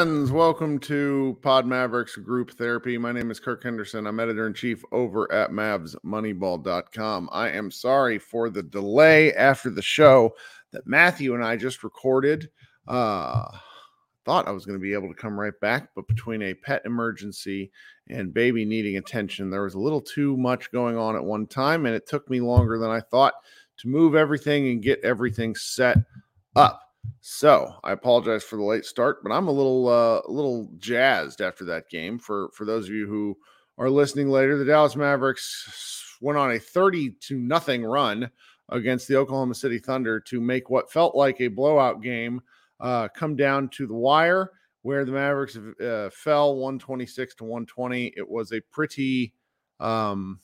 [0.00, 0.32] Friends.
[0.32, 2.96] Welcome to Pod Mavericks Group Therapy.
[2.96, 4.06] My name is Kirk Henderson.
[4.06, 7.28] I'm editor in chief over at MavsMoneyball.com.
[7.30, 10.32] I am sorry for the delay after the show
[10.72, 12.48] that Matthew and I just recorded.
[12.88, 13.44] Uh,
[14.24, 16.80] thought I was going to be able to come right back, but between a pet
[16.86, 17.70] emergency
[18.08, 21.84] and baby needing attention, there was a little too much going on at one time,
[21.84, 23.34] and it took me longer than I thought
[23.80, 25.98] to move everything and get everything set
[26.56, 26.89] up.
[27.20, 31.40] So I apologize for the late start, but I'm a little uh, a little jazzed
[31.40, 32.18] after that game.
[32.18, 33.36] For for those of you who
[33.78, 38.30] are listening later, the Dallas Mavericks went on a 30 to nothing run
[38.68, 42.40] against the Oklahoma City Thunder to make what felt like a blowout game
[42.78, 44.50] uh, come down to the wire,
[44.82, 48.14] where the Mavericks uh, fell 126 to 120.
[48.16, 49.34] It was a pretty
[49.80, 50.40] um,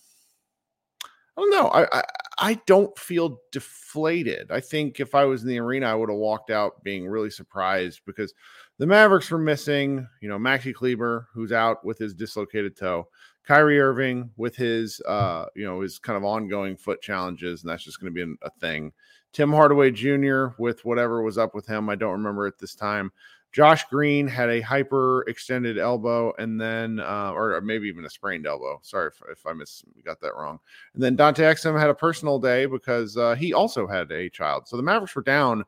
[1.36, 1.68] don't know.
[1.68, 2.02] I, I,
[2.38, 4.50] I don't feel deflated.
[4.50, 7.30] I think if I was in the arena, I would have walked out being really
[7.30, 8.34] surprised because
[8.78, 13.08] the Mavericks were missing, you know, Maxi Kleber, who's out with his dislocated toe,
[13.44, 17.84] Kyrie Irving with his, uh, you know, his kind of ongoing foot challenges, and that's
[17.84, 18.92] just going to be a thing.
[19.32, 20.48] Tim Hardaway Jr.
[20.58, 23.12] with whatever was up with him, I don't remember at this time.
[23.56, 28.46] Josh Green had a hyper extended elbow and then, uh, or maybe even a sprained
[28.46, 28.78] elbow.
[28.82, 30.60] Sorry if, if I miss got that wrong.
[30.92, 34.68] And then Dante Exum had a personal day because uh, he also had a child.
[34.68, 35.64] So the Mavericks were down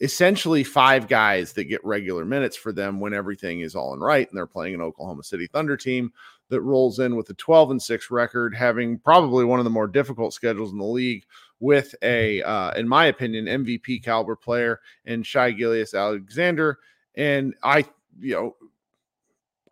[0.00, 4.26] essentially five guys that get regular minutes for them when everything is all in right.
[4.26, 6.14] And they're playing an Oklahoma City Thunder team
[6.48, 9.88] that rolls in with a 12 and 6 record, having probably one of the more
[9.88, 11.26] difficult schedules in the league
[11.60, 16.78] with a, uh, in my opinion, MVP caliber player and Shai Gilgeous Alexander
[17.16, 17.84] and I,
[18.18, 18.56] you know,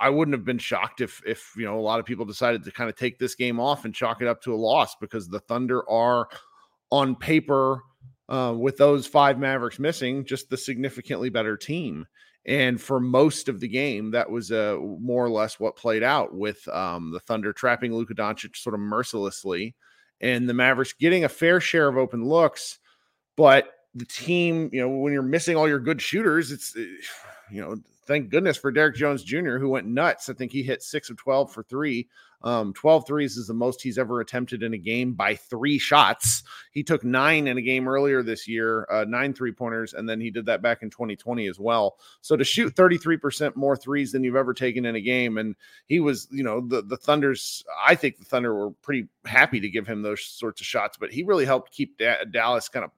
[0.00, 2.72] I wouldn't have been shocked if if you know a lot of people decided to
[2.72, 5.41] kind of take this game off and chalk it up to a loss because the
[5.41, 6.28] Thunder are
[6.91, 7.83] on paper
[8.28, 12.06] uh, with those five Mavericks missing just the significantly better team.
[12.47, 16.34] And for most of the game, that was uh, more or less what played out
[16.34, 19.75] with um, the Thunder trapping Luka Doncic sort of mercilessly,
[20.21, 22.78] and the Mavericks getting a fair share of open looks,
[23.37, 26.84] but the team, you know, when you're missing all your good shooters, it's eh,
[27.50, 30.28] you know, thank goodness for Derrick Jones Jr., who went nuts.
[30.28, 32.09] I think he hit six of 12 for three.
[32.44, 36.42] Um, 12 threes is the most he's ever attempted in a game by three shots.
[36.72, 40.21] He took nine in a game earlier this year, uh, nine three pointers, and then
[40.21, 41.97] he did that back in 2020 as well.
[42.21, 45.56] So to shoot 33% more threes than you've ever taken in a game, and
[45.86, 47.65] he was, you know, the the Thunder's.
[47.83, 51.10] I think the Thunder were pretty happy to give him those sorts of shots, but
[51.10, 52.91] he really helped keep da- Dallas kind of.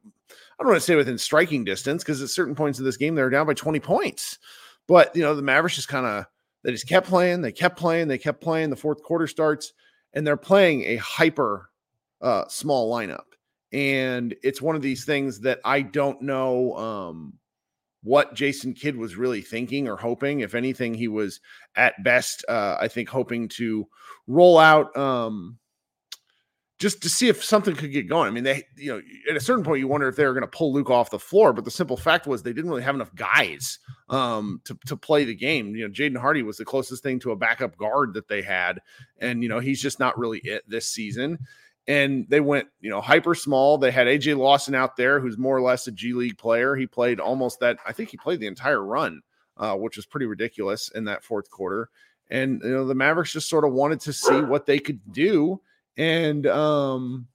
[0.58, 3.14] I don't want to say within striking distance because at certain points of this game
[3.14, 4.38] they were down by 20 points.
[4.88, 6.26] But you know, the Mavericks just kind of
[6.62, 8.70] they just kept playing, they kept playing, they kept playing.
[8.70, 9.72] The fourth quarter starts,
[10.12, 11.70] and they're playing a hyper
[12.20, 13.24] uh, small lineup.
[13.72, 17.34] And it's one of these things that I don't know um,
[18.02, 20.40] what Jason Kidd was really thinking or hoping.
[20.40, 21.40] If anything, he was
[21.74, 23.86] at best, uh, I think, hoping to
[24.26, 25.58] roll out um,
[26.78, 28.28] just to see if something could get going.
[28.28, 29.00] I mean, they, you know,
[29.30, 31.18] at a certain point, you wonder if they were going to pull Luke off the
[31.18, 31.52] floor.
[31.52, 33.78] But the simple fact was they didn't really have enough guys
[34.10, 35.74] um, to to play the game.
[35.74, 38.80] You know, Jaden Hardy was the closest thing to a backup guard that they had,
[39.18, 41.38] and you know, he's just not really it this season.
[41.88, 43.78] And they went, you know, hyper small.
[43.78, 46.74] They had AJ Lawson out there, who's more or less a G League player.
[46.74, 47.78] He played almost that.
[47.86, 49.22] I think he played the entire run,
[49.56, 51.88] uh, which was pretty ridiculous in that fourth quarter.
[52.28, 55.60] And you know, the Mavericks just sort of wanted to see what they could do
[55.96, 57.28] and um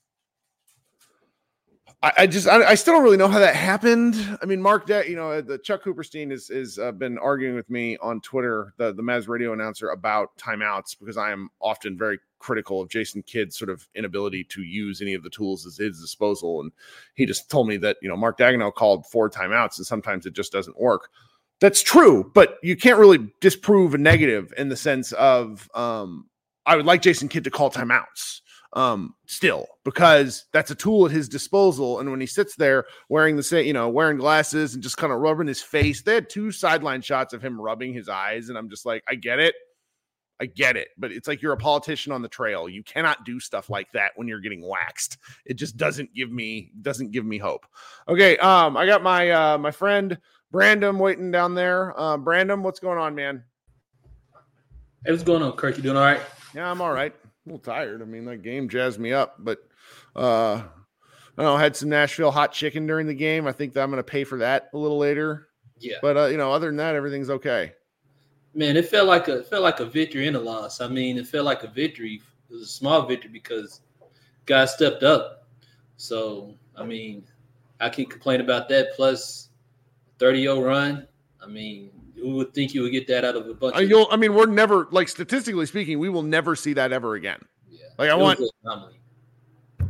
[2.04, 4.16] I, just I, still don't really know how that happened.
[4.42, 7.70] I mean, Mark, De- you know, the Chuck Cooperstein is is uh, been arguing with
[7.70, 12.18] me on Twitter, the the Mavs radio announcer, about timeouts because I am often very
[12.40, 16.02] critical of Jason Kidd's sort of inability to use any of the tools at his
[16.02, 16.62] disposal.
[16.62, 16.72] And
[17.14, 20.34] he just told me that you know Mark Daigneault called four timeouts, and sometimes it
[20.34, 21.10] just doesn't work.
[21.60, 26.30] That's true, but you can't really disprove a negative in the sense of um,
[26.66, 28.42] I would like Jason Kidd to call timeouts
[28.74, 32.00] um still because that's a tool at his disposal.
[32.00, 35.12] And when he sits there wearing the same you know wearing glasses and just kind
[35.12, 38.50] of rubbing his face they had two sideline shots of him rubbing his eyes.
[38.50, 39.56] And i'm just like i get it.
[40.40, 40.88] I get it.
[40.98, 42.68] But it's like you're a politician on the trail.
[42.68, 45.18] You cannot do stuff like that when you're getting waxed.
[45.46, 47.66] It just doesn't give me doesn't give me hope.
[48.08, 50.18] Okay um i got my uh my friend
[50.50, 52.00] brandon waiting down there.
[52.00, 53.44] Uh brandon what's going on man?
[55.06, 55.76] Hey what's going on kirk?
[55.78, 56.22] You doing all right?
[56.56, 57.14] Yeah i'm all right
[57.52, 58.02] a little tired.
[58.02, 59.60] I mean, that game jazzed me up, but
[60.16, 60.64] uh, I
[61.38, 61.58] don't know.
[61.58, 63.48] Had some Nashville hot chicken during the game.
[63.48, 65.50] I think that I'm going to pay for that a little later.
[65.80, 67.74] Yeah, but uh, you know, other than that, everything's okay.
[68.54, 70.82] Man, it felt like a it felt like a victory and a loss.
[70.82, 72.22] I mean, it felt like a victory.
[72.50, 73.82] It was a small victory because
[74.46, 75.48] guys stepped up.
[75.98, 77.24] So I mean,
[77.80, 78.94] I can complain about that.
[78.96, 79.50] Plus,
[80.20, 81.08] 30 0 run.
[81.44, 83.76] I mean, who would think you would get that out of a bunch?
[83.76, 87.16] Uh, you'll, I mean, we're never like statistically speaking, we will never see that ever
[87.16, 87.40] again.
[87.70, 88.40] Yeah, like I want.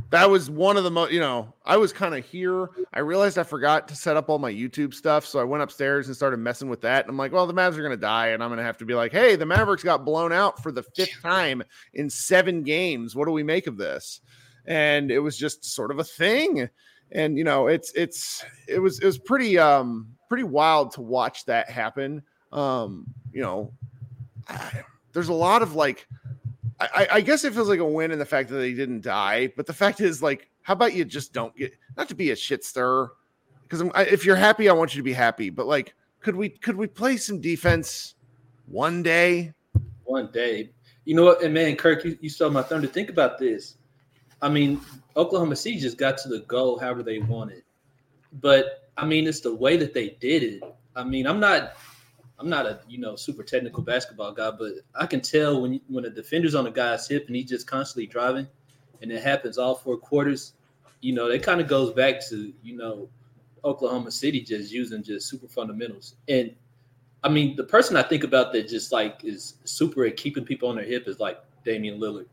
[0.09, 2.67] That was one of the most, you know, I was kind of here.
[2.93, 5.25] I realized I forgot to set up all my YouTube stuff.
[5.25, 7.05] So I went upstairs and started messing with that.
[7.05, 8.27] And I'm like, well, the Mavs are going to die.
[8.27, 10.73] And I'm going to have to be like, hey, the Mavericks got blown out for
[10.73, 11.63] the fifth time
[11.93, 13.15] in seven games.
[13.15, 14.19] What do we make of this?
[14.65, 16.67] And it was just sort of a thing.
[17.13, 21.43] And, you know, it's, it's, it was, it was pretty, um, pretty wild to watch
[21.43, 22.23] that happen.
[22.53, 23.73] Um, you know,
[25.11, 26.07] there's a lot of like,
[26.79, 29.51] I, I, guess it feels like a win in the fact that they didn't die,
[29.57, 32.35] but the fact is, like, how about you just don't get not to be a
[32.37, 33.11] shit stir?
[33.67, 35.49] Because if you're happy, I want you to be happy.
[35.49, 38.15] But like, could we could we play some defense
[38.67, 39.51] one day?
[40.05, 40.69] One day,
[41.03, 41.43] you know what?
[41.43, 42.87] And man, Kirk, you, you stole my thunder.
[42.87, 43.75] To think about this.
[44.41, 44.79] I mean,
[45.17, 47.63] Oklahoma City just got to the goal however they wanted,
[48.39, 50.63] but I mean, it's the way that they did it.
[50.95, 51.73] I mean, I'm not,
[52.37, 56.05] I'm not a you know super technical basketball guy, but I can tell when when
[56.05, 58.47] a defender's on a guy's hip and he's just constantly driving,
[59.01, 60.53] and it happens all four quarters.
[61.01, 63.09] You know, it kind of goes back to you know
[63.65, 66.15] Oklahoma City just using just super fundamentals.
[66.27, 66.53] And
[67.23, 70.69] I mean, the person I think about that just like is super at keeping people
[70.69, 72.27] on their hip is like Damian Lillard.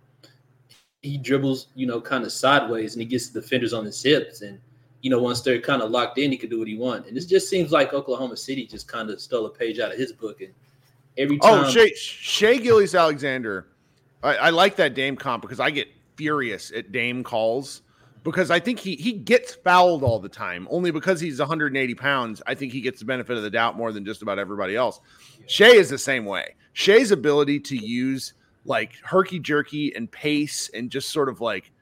[1.00, 4.42] He dribbles, you know, kind of sideways and he gets the defenders on his hips.
[4.42, 4.58] And
[5.00, 7.08] you know, once they're kind of locked in, he could do what he wants.
[7.08, 9.98] And it just seems like Oklahoma City just kind of stole a page out of
[9.98, 10.40] his book.
[10.40, 10.52] And
[11.16, 13.68] every oh, time, oh, Shai, Shai Gilgeous-Alexander,
[14.22, 17.82] I, I, like that Dame comp because I get furious at Dame calls
[18.24, 20.66] because I think he he gets fouled all the time.
[20.70, 23.92] Only because he's 180 pounds, I think he gets the benefit of the doubt more
[23.92, 25.00] than just about everybody else.
[25.38, 25.46] Yeah.
[25.46, 26.56] Shai is the same way.
[26.72, 31.72] Shai's ability to use like herky jerky and pace and just sort of like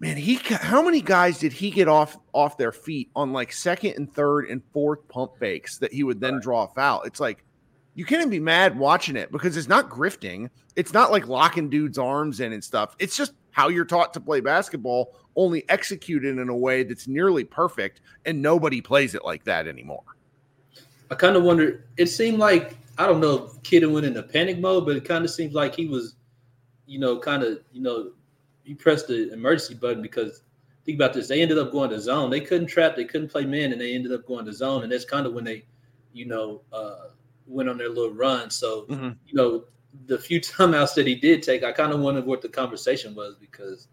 [0.00, 3.94] man, he how many guys did he get off off their feet on like second
[3.96, 6.42] and third and fourth pump fakes that he would then right.
[6.42, 7.02] draw a foul?
[7.02, 7.44] It's like
[7.94, 10.48] you can't even be mad watching it because it's not grifting.
[10.74, 12.96] It's not like locking dudes' arms in and stuff.
[12.98, 17.44] It's just how you're taught to play basketball, only executed in a way that's nearly
[17.44, 20.04] perfect, and nobody plays it like that anymore.
[21.10, 21.84] I kind of wonder.
[21.98, 25.24] It seemed like I don't know if Kidd went into panic mode, but it kind
[25.24, 26.14] of seems like he was,
[26.86, 28.12] you know, kind of you know
[28.64, 30.42] you press the emergency button because
[30.84, 31.28] think about this.
[31.28, 32.30] They ended up going to zone.
[32.30, 32.96] They couldn't trap.
[32.96, 34.82] They couldn't play men, and they ended up going to zone.
[34.82, 35.64] And that's kind of when they,
[36.12, 37.08] you know, uh,
[37.46, 38.50] went on their little run.
[38.50, 39.10] So mm-hmm.
[39.26, 39.64] you know,
[40.06, 43.36] the few timeouts that he did take, I kind of wondered what the conversation was
[43.36, 43.88] because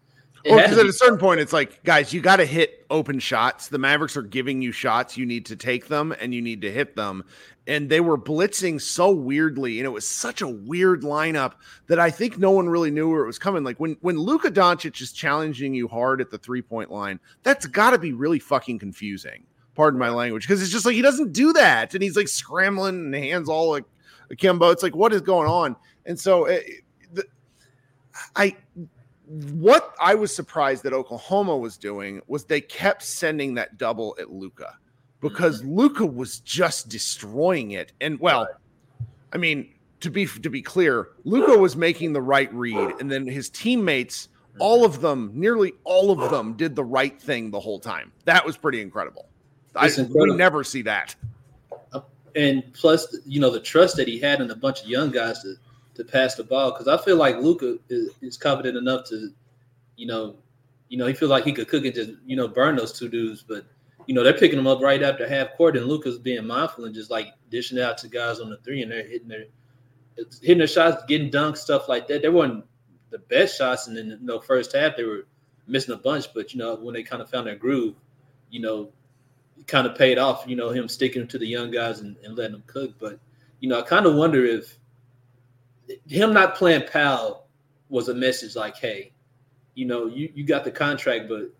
[0.48, 3.68] well, because at a certain point, it's like, guys, you got to hit open shots.
[3.68, 5.16] The Mavericks are giving you shots.
[5.16, 7.24] You need to take them and you need to hit them.
[7.66, 11.54] And they were blitzing so weirdly, and it was such a weird lineup
[11.88, 13.62] that I think no one really knew where it was coming.
[13.62, 17.66] Like when when Luka Doncic is challenging you hard at the three point line, that's
[17.66, 19.44] got to be really fucking confusing
[19.78, 22.96] Pardon my language, because it's just like he doesn't do that, and he's like scrambling
[22.96, 23.84] and hands all like
[24.28, 24.70] akimbo.
[24.70, 25.76] It's like what is going on?
[26.04, 26.64] And so it,
[27.12, 27.24] the,
[28.34, 28.56] I
[29.28, 34.30] what I was surprised that Oklahoma was doing was they kept sending that double at
[34.30, 34.78] Luka
[35.20, 35.74] because mm-hmm.
[35.74, 37.92] Luka was just destroying it.
[38.00, 38.48] And well,
[39.32, 43.26] I mean, to be to be clear, Luka was making the right read, and then
[43.26, 47.78] his teammates, all of them, nearly all of them, did the right thing the whole
[47.78, 48.12] time.
[48.24, 49.28] That was pretty incredible.
[49.76, 50.36] I incredible.
[50.36, 51.14] never see that.
[52.34, 55.42] And plus, you know, the trust that he had in a bunch of young guys
[55.42, 55.54] to
[55.98, 59.30] to pass the ball because I feel like Luka is, is confident enough to,
[59.96, 60.36] you know,
[60.88, 63.08] you know, he feels like he could cook and just you know burn those two
[63.08, 63.66] dudes, but
[64.06, 66.94] you know they're picking him up right after half court, and Luka's being mindful and
[66.94, 69.44] just like dishing out to guys on the three, and they're hitting their
[70.40, 72.22] hitting their shots, getting dunked, stuff like that.
[72.22, 72.64] They weren't
[73.10, 75.26] the best shots, and then you know first half they were
[75.66, 77.96] missing a bunch, but you know when they kind of found their groove,
[78.50, 78.90] you know,
[79.66, 80.44] kind of paid off.
[80.46, 83.18] You know him sticking to the young guys and, and letting them cook, but
[83.60, 84.78] you know I kind of wonder if
[86.06, 87.46] him not playing Powell
[87.88, 89.12] was a message like, hey,
[89.74, 91.50] you know, you, you got the contract, but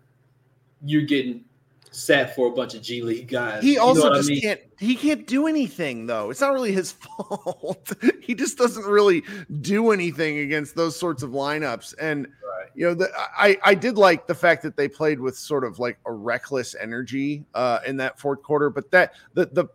[0.83, 1.43] you're getting
[1.91, 3.63] sat for a bunch of G League guys.
[3.63, 4.41] He also you know just I mean?
[4.41, 6.29] can't he can't do anything though.
[6.29, 7.93] It's not really his fault.
[8.21, 9.23] he just doesn't really
[9.61, 11.95] do anything against those sorts of lineups.
[11.99, 12.67] And right.
[12.75, 15.79] you know, the, I I did like the fact that they played with sort of
[15.79, 19.65] like a reckless energy uh in that fourth quarter, but that the the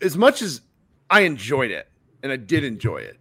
[0.00, 0.62] as much as
[1.10, 1.88] I enjoyed it
[2.22, 3.18] and I did enjoy it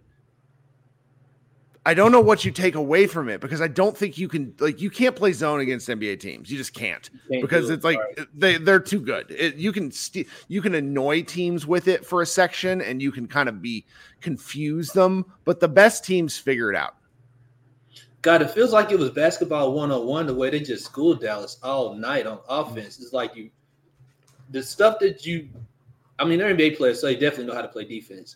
[1.83, 4.53] I don't know what you take away from it because I don't think you can
[4.59, 6.51] like you can't play zone against NBA teams.
[6.51, 8.27] You just can't, can't because it's like right.
[8.35, 9.31] they they're too good.
[9.31, 13.11] It, you can st- you can annoy teams with it for a section and you
[13.11, 13.85] can kind of be
[14.19, 16.97] confuse them, but the best teams figure it out.
[18.21, 21.95] God, it feels like it was basketball 101 the way they just schooled Dallas all
[21.95, 22.99] night on offense.
[22.99, 23.49] It's like you
[24.51, 25.49] the stuff that you
[26.19, 28.35] I mean, they're NBA players, so they definitely know how to play defense.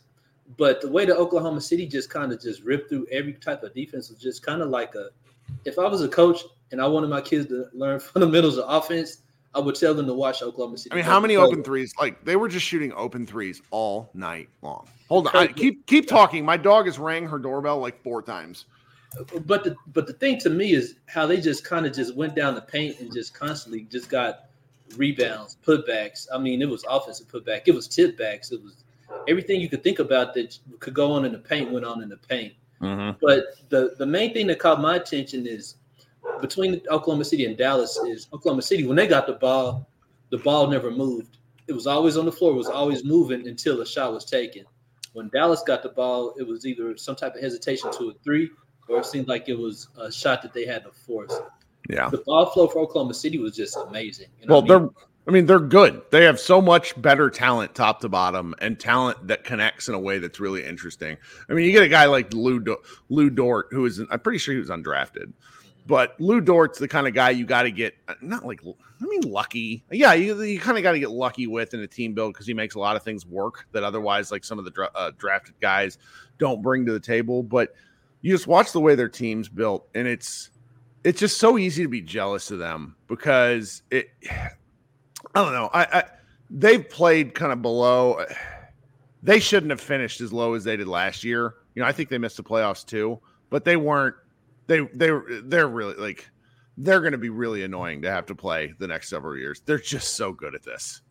[0.58, 3.74] But the way that Oklahoma City just kind of just ripped through every type of
[3.74, 5.10] defense was just kind of like a.
[5.66, 9.20] If I was a coach and I wanted my kids to learn fundamentals of offense,
[9.56, 10.92] I would tell them to watch Oklahoma City.
[10.92, 11.94] I mean, how many open threes?
[12.00, 14.88] Like they were just shooting open threes all night long.
[15.10, 16.44] Hold on, I, keep keep talking.
[16.44, 18.66] My dog has rang her doorbell like four times.
[19.46, 22.36] But the but the thing to me is how they just kind of just went
[22.36, 24.46] down the paint and just constantly just got
[24.98, 26.28] rebounds, putbacks.
[26.34, 28.84] I mean, it was offensive putback, it was tip backs, it was
[29.28, 32.10] everything you could think about that could go on in the paint went on in
[32.10, 32.54] the paint.
[32.82, 33.18] Mm-hmm.
[33.22, 35.76] But the the main thing that caught my attention is
[36.42, 39.88] between Oklahoma City and Dallas is Oklahoma City when they got the ball,
[40.30, 41.38] the ball never moved.
[41.68, 42.52] It was always on the floor.
[42.52, 44.66] It was always moving until a shot was taken.
[45.14, 48.50] When Dallas got the ball, it was either some type of hesitation to a three,
[48.90, 51.34] or it seemed like it was a shot that they had to force.
[51.90, 54.28] Yeah, the ball flow for Oklahoma City was just amazing.
[54.42, 54.90] You know well, I mean?
[54.94, 56.04] they're I mean, they're good.
[56.12, 60.00] They have so much better talent top to bottom and talent that connects in a
[60.00, 61.18] way that's really interesting.
[61.50, 62.64] I mean, you get a guy like Lu,
[63.10, 65.34] Lu Dort, who is, I'm pretty sure he was undrafted,
[65.88, 69.22] but Lu Dort's the kind of guy you got to get, not like, I mean,
[69.22, 69.84] lucky.
[69.90, 72.46] Yeah, you, you kind of got to get lucky with in a team build because
[72.46, 75.12] he makes a lot of things work that otherwise, like some of the dra- uh,
[75.18, 75.98] drafted guys
[76.38, 77.42] don't bring to the table.
[77.42, 77.74] But
[78.22, 80.52] you just watch the way their team's built, and it's,
[81.04, 84.10] it's just so easy to be jealous of them because it
[85.34, 85.70] I don't know.
[85.74, 86.04] I, I
[86.50, 88.26] they've played kind of below.
[89.24, 91.56] They shouldn't have finished as low as they did last year.
[91.74, 94.16] You know, I think they missed the playoffs too, but they weren't.
[94.68, 95.12] They they
[95.44, 96.30] they're really like
[96.78, 99.62] they're going to be really annoying to have to play the next several years.
[99.66, 101.02] They're just so good at this.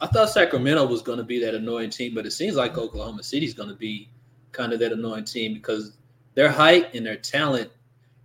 [0.00, 3.22] I thought Sacramento was going to be that annoying team, but it seems like Oklahoma
[3.22, 4.10] City's going to be
[4.50, 5.96] kind of that annoying team because
[6.34, 7.70] their height and their talent,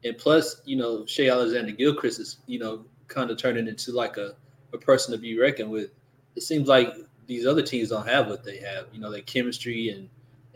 [0.03, 4.33] and plus, you know, Shai Alexander-Gilchrist is, you know, kind of turning into like a
[4.77, 5.91] a person to be reckoned with.
[6.35, 6.93] It seems like
[7.25, 8.85] these other teams don't have what they have.
[8.93, 10.09] You know, their chemistry and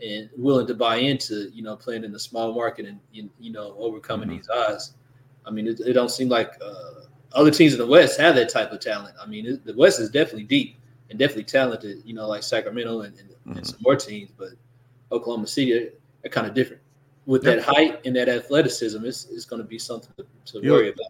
[0.04, 3.74] and willing to buy into you know playing in the small market and you know
[3.78, 4.38] overcoming mm-hmm.
[4.38, 4.94] these odds.
[5.46, 8.48] I mean, it, it don't seem like uh, other teams in the West have that
[8.48, 9.14] type of talent.
[9.20, 10.76] I mean, it, the West is definitely deep
[11.10, 12.02] and definitely talented.
[12.04, 13.52] You know, like Sacramento and, and, mm-hmm.
[13.58, 14.50] and some more teams, but
[15.10, 15.92] Oklahoma City are,
[16.24, 16.82] are kind of different.
[17.26, 17.56] With yep.
[17.56, 21.06] that height and that athleticism, it's, it's going to be something to, to worry about.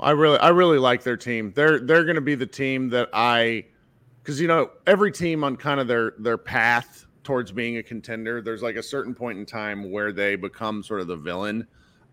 [0.00, 1.52] I really, I really like their team.
[1.54, 3.66] They're they're going to be the team that I,
[4.22, 8.42] because you know every team on kind of their their path towards being a contender,
[8.42, 11.66] there's like a certain point in time where they become sort of the villain.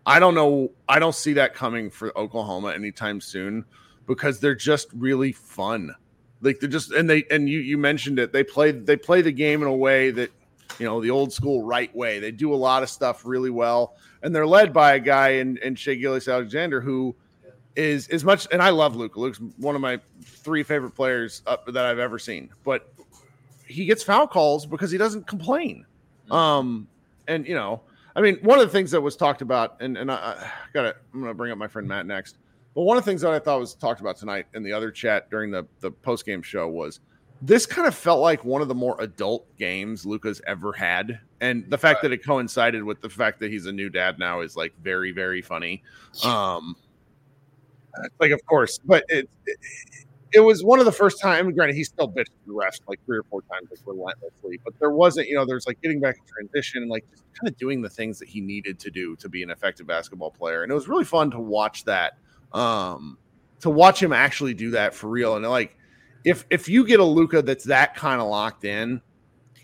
[0.06, 0.70] I don't know.
[0.88, 3.64] I don't see that coming for Oklahoma anytime soon
[4.06, 5.94] because they're just really fun.
[6.40, 8.32] Like they're just and they and you you mentioned it.
[8.32, 10.30] They play they play the game in a way that
[10.78, 12.20] you know the old school right way.
[12.20, 15.58] They do a lot of stuff really well, and they're led by a guy in
[15.58, 17.16] in Shai Gilgeous Alexander who
[17.78, 19.20] is as much, and I love Luka.
[19.20, 22.92] Luke's one of my three favorite players up, that I've ever seen, but
[23.66, 25.86] he gets foul calls because he doesn't complain.
[26.28, 26.88] Um,
[27.28, 27.82] and you know,
[28.16, 30.82] I mean, one of the things that was talked about, and and I, I got
[30.82, 32.36] to, I'm going to bring up my friend Matt next.
[32.74, 34.90] But one of the things that I thought was talked about tonight in the other
[34.90, 36.98] chat during the the post game show was
[37.42, 41.64] this kind of felt like one of the more adult games Luka's ever had, and
[41.70, 44.56] the fact that it coincided with the fact that he's a new dad now is
[44.56, 45.84] like very very funny.
[46.24, 46.74] Um,
[48.20, 49.58] like of course, but it, it
[50.32, 51.54] it was one of the first times.
[51.54, 54.60] Granted, he still bitched the refs like three or four times, like relentlessly.
[54.64, 57.48] But there wasn't, you know, there's like getting back in transition and like just kind
[57.50, 60.62] of doing the things that he needed to do to be an effective basketball player.
[60.62, 62.18] And it was really fun to watch that,
[62.52, 63.16] um,
[63.60, 65.36] to watch him actually do that for real.
[65.36, 65.76] And like,
[66.24, 69.00] if if you get a Luka that's that kind of locked in,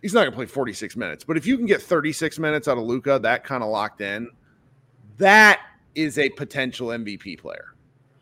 [0.01, 1.25] he's not to play 46 minutes.
[1.25, 4.31] But if you can get 36 minutes out of Luka, that kind of locked in,
[5.19, 5.61] that
[5.95, 7.74] is a potential MVP player.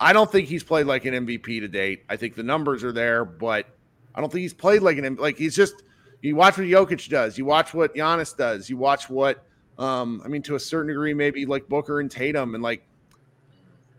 [0.03, 2.03] I don't think he's played like an MVP to date.
[2.09, 3.67] I think the numbers are there, but
[4.13, 5.85] I don't think he's played like an like he's just
[6.21, 9.47] you watch what Jokic does, you watch what Giannis does, you watch what
[9.79, 12.83] um I mean to a certain degree maybe like Booker and Tatum and like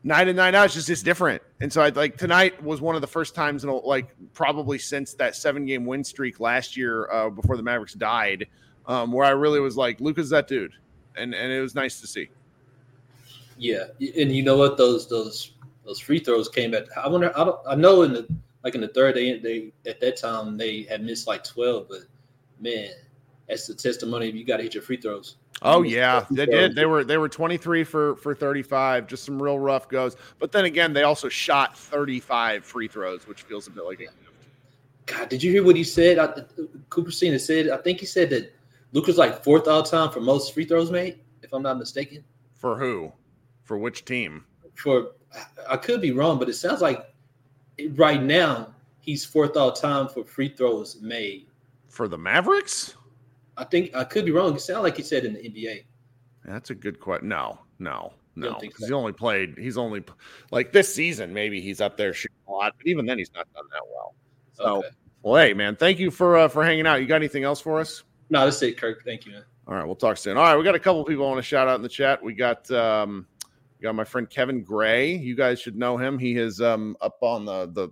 [0.04, 1.42] night and night out it's just it's different.
[1.62, 4.80] And so I like tonight was one of the first times in a, like probably
[4.80, 8.48] since that seven game win streak last year uh, before the Mavericks died,
[8.88, 10.74] um, where I really was like Luka's that dude,
[11.16, 12.28] and and it was nice to see.
[13.58, 14.78] Yeah, and you know what?
[14.78, 15.54] Those those
[15.86, 16.88] those free throws came at.
[16.98, 17.38] I wonder.
[17.38, 17.60] I don't.
[17.68, 18.28] I know in the
[18.64, 22.02] like in the third, they they at that time they had missed like twelve, but
[22.60, 22.92] man,
[23.48, 24.32] that's the testimony.
[24.32, 25.38] You got to hit your free throws.
[25.62, 26.76] Oh yeah, they did.
[26.76, 30.18] They were they were 23 for for 35, just some real rough goes.
[30.40, 34.08] But then again, they also shot 35 free throws, which feels a bit like a
[35.06, 36.18] God, did you hear what he said?
[36.18, 36.28] I,
[36.90, 37.70] Cooperstein said.
[37.70, 38.54] I think he said that
[38.94, 42.24] Luke was like fourth all time for most free throws made, if I'm not mistaken.
[42.56, 43.12] For who?
[43.64, 44.46] For which team?
[44.76, 45.12] For
[45.70, 47.14] I could be wrong, but it sounds like
[47.92, 51.48] right now he's fourth all time for free throws made.
[51.90, 52.96] For the Mavericks?
[53.58, 54.56] I think I could be wrong.
[54.56, 55.84] It sounds like he said in the NBA.
[56.46, 57.30] That's a good question.
[57.30, 58.58] No, no, no.
[58.60, 58.88] Because so?
[58.88, 59.56] he only played.
[59.58, 60.04] He's only
[60.52, 61.34] like this season.
[61.34, 64.16] Maybe he's up there shooting a lot, but even then, he's not done that well.
[64.54, 64.88] So, Okay.
[65.22, 67.00] well, hey, man, thank you for uh, for hanging out.
[67.00, 68.04] You got anything else for us?
[68.30, 69.04] No, that's it, Kirk.
[69.06, 69.44] Thank you, man.
[69.68, 70.36] All right, we'll talk soon.
[70.36, 72.22] All right, we got a couple people I want to shout out in the chat.
[72.22, 73.28] We got um
[73.84, 75.14] got my friend Kevin Gray.
[75.14, 76.18] You guys should know him.
[76.18, 77.90] He is um up on the the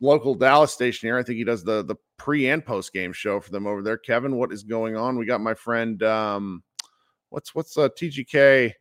[0.00, 1.18] local Dallas station here.
[1.18, 3.98] I think he does the the pre and post game show for them over there.
[3.98, 5.18] Kevin, what is going on?
[5.18, 6.62] We got my friend um
[7.30, 8.74] what's what's uh TGK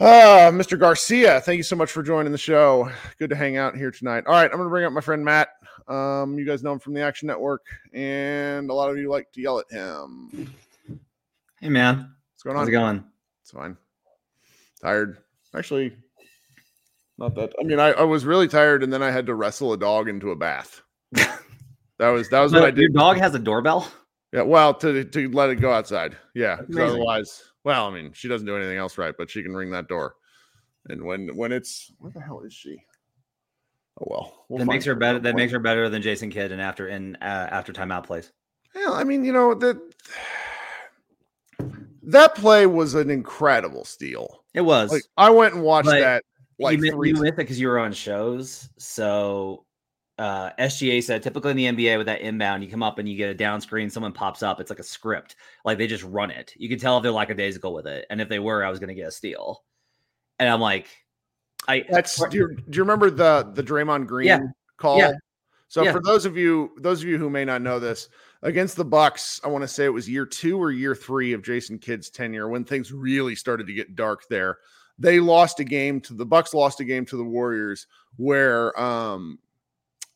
[0.00, 0.78] uh, Mr.
[0.78, 2.90] Garcia, thank you so much for joining the show.
[3.18, 4.24] Good to hang out here tonight.
[4.26, 5.50] All right, I'm going to bring up my friend Matt.
[5.88, 9.30] Um, you guys know him from the Action Network, and a lot of you like
[9.32, 10.50] to yell at him.
[11.60, 12.62] Hey man, What's going on?
[12.62, 13.04] how's it going?
[13.42, 13.76] It's fine.
[14.82, 15.18] Tired.
[15.54, 15.92] Actually,
[17.18, 17.52] not that.
[17.60, 20.08] I mean, I, I was really tired, and then I had to wrestle a dog
[20.08, 20.82] into a bath.
[21.12, 21.40] that
[21.98, 22.80] was that was what I did.
[22.80, 23.90] Your dog has a doorbell.
[24.32, 26.16] Yeah, well, to to let it go outside.
[26.34, 29.70] Yeah, otherwise, well, I mean, she doesn't do anything else right, but she can ring
[29.72, 30.14] that door.
[30.88, 32.82] And when when it's where the hell is she?
[34.00, 35.18] Oh well, we'll that makes her better.
[35.18, 38.32] That makes her better than Jason Kidd and after in uh, after timeout plays.
[38.74, 39.78] Yeah, I mean, you know that
[42.04, 44.39] that play was an incredible steal.
[44.54, 44.90] It was.
[44.90, 46.24] Like I went and watched But that
[46.58, 48.68] like you, mi- three you missed it because you were on shows.
[48.78, 49.64] So
[50.18, 53.16] uh, SGA said typically in the NBA with that inbound, you come up and you
[53.16, 54.60] get a down screen, someone pops up.
[54.60, 55.36] It's like a script.
[55.64, 56.52] Like they just run it.
[56.56, 58.06] You can tell if they're lackadaisical with it.
[58.10, 59.62] And if they were, I was going to get a steal.
[60.38, 60.88] And I'm like,
[61.68, 64.40] I That's do you, do you remember the the Draymond Green Yeah.
[64.76, 64.98] call?
[64.98, 65.12] Yeah.
[65.68, 65.92] So Yeah.
[65.92, 68.08] for those of you those of you who may not know this,
[68.42, 71.42] against the Bucks, I want to say it was year 2 or year 3 of
[71.42, 74.58] Jason Kidd's tenure when things really started to get dark there.
[74.98, 79.38] They lost a game to the Bucks lost a game to the Warriors where um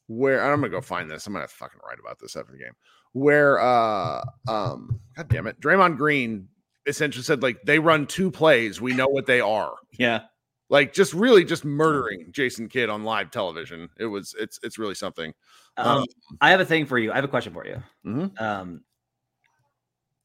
[0.06, 1.26] where I'm to go find this.
[1.26, 2.74] I'm to fucking write about this after the game.
[3.12, 6.48] Where uh um god damn it, Draymond Green
[6.86, 10.22] essentially said like they run two plays, we know what they are yeah.
[10.70, 13.88] Like just really just murdering Jason Kidd on live television.
[13.98, 15.32] It was it's it's really something.
[15.76, 16.04] Um, Um,
[16.40, 17.12] I have a thing for you.
[17.12, 17.82] I have a question for you.
[18.04, 18.40] Mhm.
[18.40, 18.84] Um,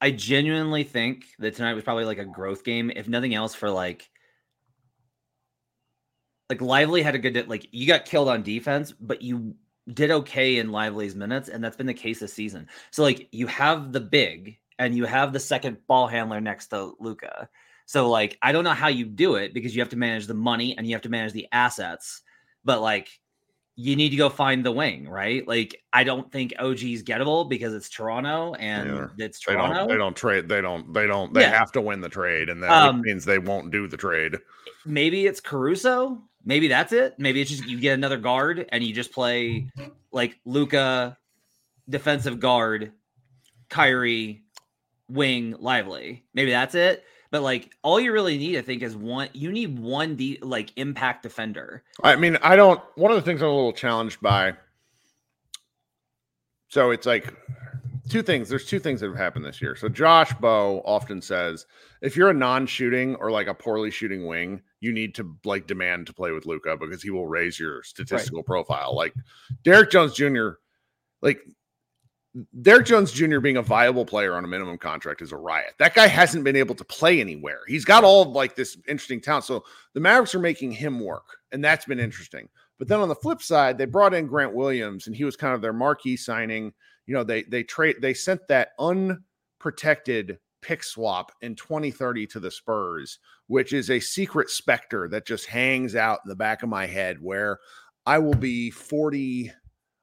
[0.02, 3.70] I genuinely think that tonight was probably like a growth game, if nothing else, for
[3.70, 4.10] like,
[6.50, 9.56] like Lively had a good like you got killed on defense, but you
[9.94, 12.68] did okay in Lively's minutes, and that's been the case this season.
[12.92, 16.94] So like you have the big and you have the second ball handler next to
[17.00, 17.50] Luka.
[17.90, 20.36] So like I don't know how you do it because you have to manage the
[20.36, 22.22] money and you have to manage the assets,
[22.64, 23.10] but like
[23.76, 25.48] you need to go find the wing, right?
[25.48, 29.08] Like I don't think OG's gettable because it's Toronto and Yeah.
[29.18, 29.74] it's They Toronto.
[29.74, 31.58] don't they don't trade they don't they don't they Yeah.
[31.58, 34.38] have to win the trade and that Um, means they won't do the trade.
[34.86, 36.22] Maybe it's Caruso.
[36.46, 37.16] maybe that's it.
[37.18, 39.68] Maybe it's just you get another guard and you just play
[40.12, 41.18] like Luka,
[41.90, 42.92] defensive guard,
[43.70, 44.44] Kyrie,
[45.10, 46.24] wing, lively.
[46.36, 47.04] Maybe that's it.
[47.32, 49.30] But like all you really need, I think, is one.
[49.34, 51.84] You need one de- like impact defender.
[52.04, 52.82] I mean, I don't.
[52.96, 54.54] One of the things I'm a little challenged by.
[56.70, 57.34] So it's like
[58.10, 58.50] two things.
[58.50, 59.76] There's two things that have happened this year.
[59.76, 61.66] So Josh Bowe often says,
[62.02, 66.08] if you're a non-shooting or like a poorly shooting wing, you need to like demand
[66.08, 68.46] to play with Luka because he will raise your statistical right.
[68.46, 68.96] profile.
[68.96, 69.14] Like
[69.64, 70.52] Derrick Jones Jr.
[71.22, 71.42] Like
[72.62, 73.40] Derrick Jones Jr.
[73.40, 75.74] being a viable player on a minimum contract is a riot.
[75.80, 77.62] That guy hasn't been able to play anywhere.
[77.68, 79.46] He's got all like this interesting talent.
[79.46, 79.64] So
[79.94, 82.48] the Mavericks are making him work, and that's been interesting.
[82.78, 85.56] But then on the flip side, they brought in Grant Williams, and he was kind
[85.56, 86.72] of their marquee signing.
[87.08, 92.52] You know, they they trade they sent that unprotected pick swap in 2030 to the
[92.52, 96.86] Spurs, which is a secret specter that just hangs out in the back of my
[96.86, 97.60] head where
[98.06, 99.52] I will be 40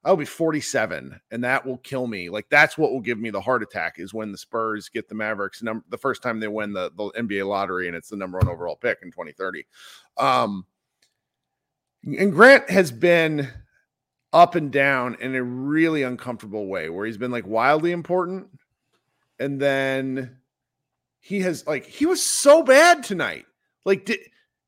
[0.07, 2.31] I'll be 47 and that will kill me.
[2.31, 5.17] Like that's what will give me the heart attack is when the Spurs get the
[5.17, 8.39] Mavericks number the first time they win the, the NBA lottery and it's the number
[8.39, 9.67] one overall pick in 2030.
[10.17, 10.65] Um
[12.05, 13.49] and Grant has been
[14.33, 18.47] up and down in a really uncomfortable way where he's been like wildly important
[19.41, 20.37] and then
[21.19, 23.45] he has like he was so bad tonight.
[23.85, 24.21] Like did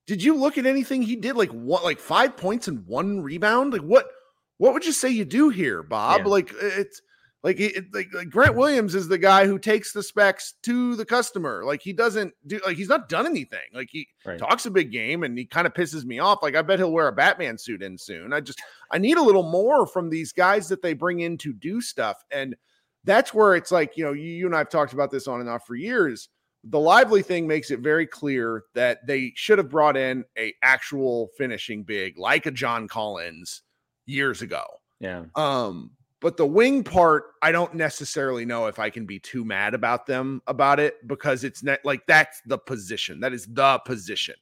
[0.07, 3.73] did you look at anything he did like what like 5 points and one rebound?
[3.73, 4.11] Like what
[4.59, 6.23] what would you say you do here, Bob?
[6.23, 6.27] Yeah.
[6.27, 7.01] Like it's
[7.45, 11.05] like, it, like, like Grant Williams is the guy who takes the specs to the
[11.05, 11.65] customer.
[11.65, 13.61] Like he doesn't do like he's not done anything.
[13.73, 14.39] Like he right.
[14.39, 16.43] talks a big game and he kind of pisses me off.
[16.43, 18.33] Like I bet he'll wear a Batman suit in soon.
[18.33, 21.53] I just I need a little more from these guys that they bring in to
[21.53, 22.25] do stuff.
[22.33, 22.57] And
[23.05, 25.49] that's where it's like, you know, you, you and I've talked about this on and
[25.49, 26.29] off for years.
[26.65, 31.29] The lively thing makes it very clear that they should have brought in a actual
[31.39, 33.63] finishing big like a John Collins
[34.09, 34.65] years ago.
[35.01, 35.25] Yeah.
[35.37, 39.75] Um, but the wing part, I don't necessarily know if I can be too mad
[39.75, 43.21] about them about it because it's not like that's the position.
[43.21, 44.35] That is the position.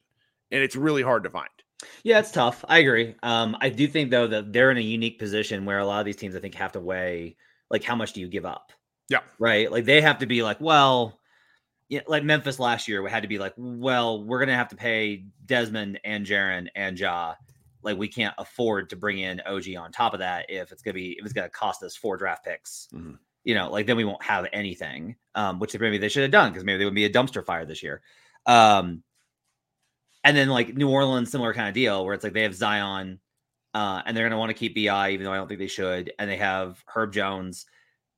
[0.51, 1.49] And it's really hard to find.
[2.03, 2.65] Yeah, it's tough.
[2.67, 3.15] I agree.
[3.21, 6.05] Um, I do think though that they're in a unique position where a lot of
[6.05, 7.35] these teams I think have to weigh
[7.69, 8.71] like how much do you give up?
[9.09, 9.19] Yeah.
[9.37, 9.71] Right.
[9.71, 11.19] Like they have to be like, well,
[11.89, 14.75] yeah, like Memphis last year, we had to be like, well, we're gonna have to
[14.75, 17.35] pay Desmond and Jaren and Ja
[17.87, 20.93] like we can't afford to bring in OG on top of that if it's gonna
[20.93, 22.87] be if it's gonna cost us four draft picks.
[22.93, 23.13] Mm-hmm.
[23.45, 25.15] You know, like then we won't have anything.
[25.33, 27.65] Um, which maybe they should have done because maybe they would be a dumpster fire
[27.65, 28.01] this year.
[28.45, 29.03] Um,
[30.23, 33.19] and then like New Orleans, similar kind of deal where it's like they have Zion,
[33.73, 36.11] uh, and they're gonna want to keep Bi, even though I don't think they should,
[36.19, 37.65] and they have Herb Jones,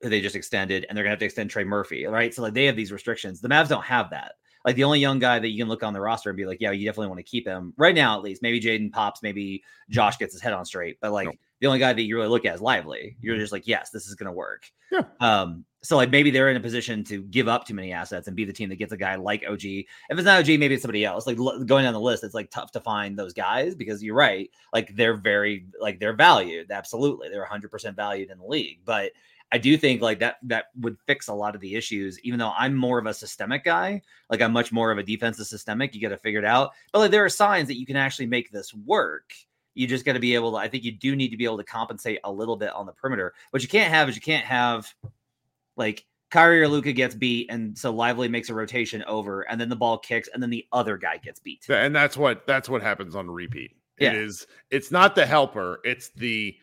[0.01, 2.33] who they just extended, and they're gonna have to extend Trey Murphy, right?
[2.33, 3.39] So like they have these restrictions.
[3.39, 4.33] The Mavs don't have that
[4.65, 6.59] like the only young guy that you can look on the roster and be like,
[6.59, 8.41] yeah, you definitely want to keep him right now, at least.
[8.41, 11.33] Maybe Jaden pops, maybe Josh gets his head on straight, but like no.
[11.61, 13.15] the only guy that you really look at is lively.
[13.21, 14.69] You're just like, yes, this is going to work.
[14.91, 15.03] Yeah.
[15.21, 18.35] Um, so like maybe they're in a position to give up too many assets and
[18.35, 19.63] be the team that gets a guy like OG.
[19.63, 21.25] If it's not OG, maybe it's somebody else.
[21.25, 24.49] Like going down the list, it's like tough to find those guys because you're right.
[24.73, 26.69] Like they're very like they're valued.
[26.69, 28.79] Absolutely, they're 100 percent valued in the league.
[28.83, 29.13] But
[29.51, 32.51] I do think like that that would fix a lot of the issues, even though
[32.55, 34.01] I'm more of a systemic guy.
[34.29, 35.95] Like I'm much more of a defensive systemic.
[35.95, 36.71] You got to figure it out.
[36.93, 39.33] But like there are signs that you can actually make this work.
[39.73, 41.57] You just got to be able to, I think you do need to be able
[41.57, 43.33] to compensate a little bit on the perimeter.
[43.51, 44.93] What you can't have is you can't have
[45.77, 49.69] like Kyrie or Luka gets beat, and so Lively makes a rotation over, and then
[49.69, 51.65] the ball kicks, and then the other guy gets beat.
[51.67, 53.71] Yeah, and that's what that's what happens on repeat.
[53.97, 54.13] It yeah.
[54.13, 56.55] is it's not the helper, it's the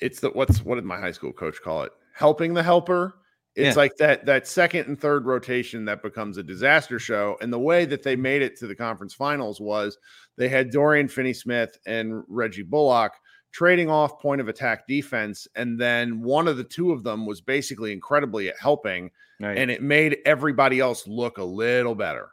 [0.00, 1.92] it's the what's what did my high school coach call it?
[2.14, 3.16] Helping the helper.
[3.54, 3.80] It's yeah.
[3.80, 7.36] like that that second and third rotation that becomes a disaster show.
[7.40, 9.98] And the way that they made it to the conference finals was
[10.36, 13.12] they had Dorian Finney-Smith and Reggie Bullock
[13.52, 17.40] trading off point of attack defense, and then one of the two of them was
[17.40, 19.56] basically incredibly at helping, right.
[19.56, 22.30] and it made everybody else look a little better.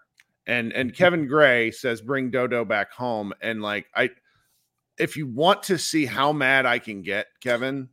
[0.48, 0.98] And and mm-hmm.
[0.98, 4.10] Kevin Gray says bring Dodo back home, and like I,
[4.98, 7.90] if you want to see how mad I can get, Kevin,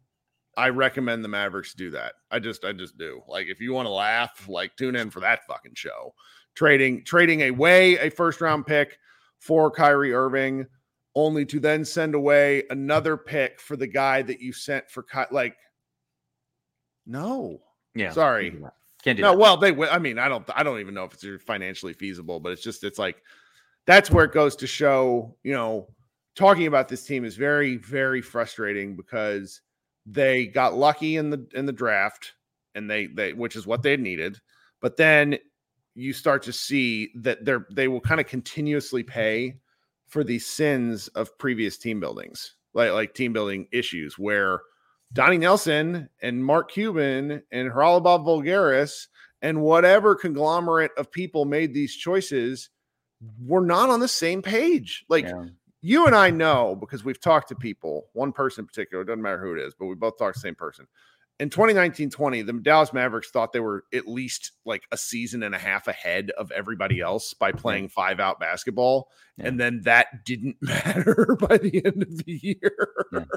[0.58, 2.14] I recommend the Mavericks do that.
[2.32, 3.22] I just I just do.
[3.28, 6.12] Like if you want to laugh, like tune in for that fucking show.
[6.56, 8.98] Trading trading away a first round pick
[9.38, 10.66] for Kyrie Irving
[11.14, 15.30] only to then send away another pick for the guy that you sent for Ky-
[15.30, 15.54] like
[17.06, 17.60] no.
[17.94, 18.10] Yeah.
[18.10, 18.50] Sorry.
[19.04, 19.38] Can't do no, that.
[19.38, 22.50] well, they I mean, I don't I don't even know if it's financially feasible, but
[22.50, 23.22] it's just it's like
[23.86, 25.86] that's where it goes to show, you know,
[26.34, 29.60] talking about this team is very very frustrating because
[30.10, 32.34] they got lucky in the in the draft
[32.74, 34.38] and they they which is what they needed
[34.80, 35.38] but then
[35.94, 39.56] you start to see that they're they will kind of continuously pay
[40.06, 44.60] for the sins of previous team buildings, like like team building issues where
[45.12, 49.08] Donnie Nelson and Mark Cuban and Haralabos Voulgaris
[49.42, 52.70] and whatever conglomerate of people made these choices
[53.44, 55.04] were not on the same page.
[55.08, 55.46] Like Yeah.
[55.80, 59.22] You and I know because we've talked to people, one person in particular, it doesn't
[59.22, 60.86] matter who it is, but we both talked to the same person.
[61.40, 65.54] In 2019 20, the Dallas Mavericks thought they were at least like a season and
[65.54, 69.08] a half ahead of everybody else by playing five out basketball.
[69.36, 69.46] Yeah.
[69.46, 73.28] And then that didn't matter by the end of the year.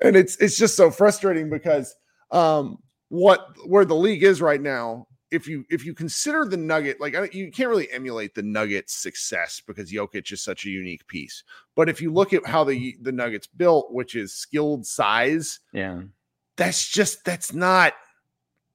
[0.00, 1.96] and it's it's just so frustrating because
[2.30, 7.00] um what where the league is right now if you if you consider the nugget
[7.00, 11.42] like you can't really emulate the nuggets success because Jokic is such a unique piece
[11.74, 16.02] but if you look at how the the nuggets built which is skilled size Yeah.
[16.56, 17.94] that's just that's not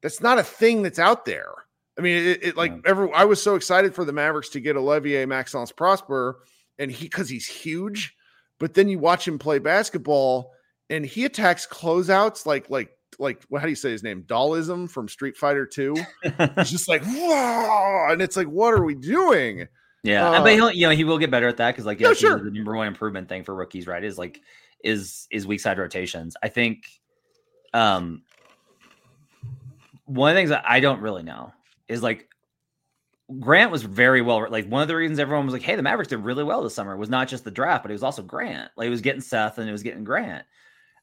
[0.01, 1.53] that's not a thing that's out there
[1.97, 2.81] i mean it, it like Yeah.
[2.85, 6.39] every i was so excited for the mavericks to get olivier maxence prosper
[6.79, 8.13] and he because he's huge
[8.59, 10.51] but then you watch him play basketball
[10.89, 14.89] and he attacks closeouts like like like what how do you say his name dhalsim
[14.89, 19.67] from street fighter 2 it's just like whoa and it's like what are we doing
[20.03, 22.09] Yeah, Uh, but he'll you know he will get better at that because like No,
[22.09, 22.39] yeah, sure.
[22.39, 24.03] the number one improvement thing for rookies, right?
[24.03, 24.41] Is like
[24.83, 26.35] is is weak side rotations.
[26.41, 26.85] I think
[27.73, 28.23] um
[30.05, 31.53] one of the things that I don't really know
[31.87, 32.27] is like
[33.39, 36.09] Grant was very well like one of the reasons everyone was like, hey, the Mavericks
[36.09, 38.71] did really well this summer was not just the draft, but it was also Grant.
[38.75, 40.45] Like it was getting Seth and it was getting Grant.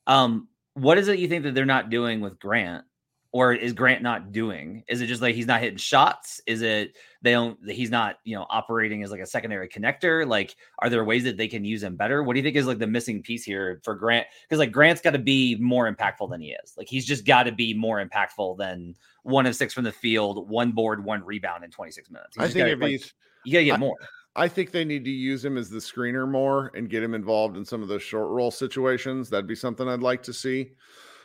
[0.06, 0.48] Um,
[0.80, 2.84] what is it you think that they're not doing with Grant?
[3.30, 4.84] Or is Grant not doing?
[4.88, 6.40] Is it just like he's not hitting shots?
[6.46, 10.56] Is it they don't he's not you know operating as like a secondary connector like
[10.78, 12.78] are there ways that they can use him better what do you think is like
[12.78, 16.40] the missing piece here for grant because like grant's got to be more impactful than
[16.40, 19.84] he is like he's just got to be more impactful than one of six from
[19.84, 22.90] the field one board one rebound in 26 minutes He's i think gotta, if like,
[22.90, 23.12] he's
[23.44, 23.96] you gotta get I- more
[24.36, 27.56] I think they need to use him as the screener more and get him involved
[27.56, 29.28] in some of those short roll situations.
[29.28, 30.72] That'd be something I'd like to see.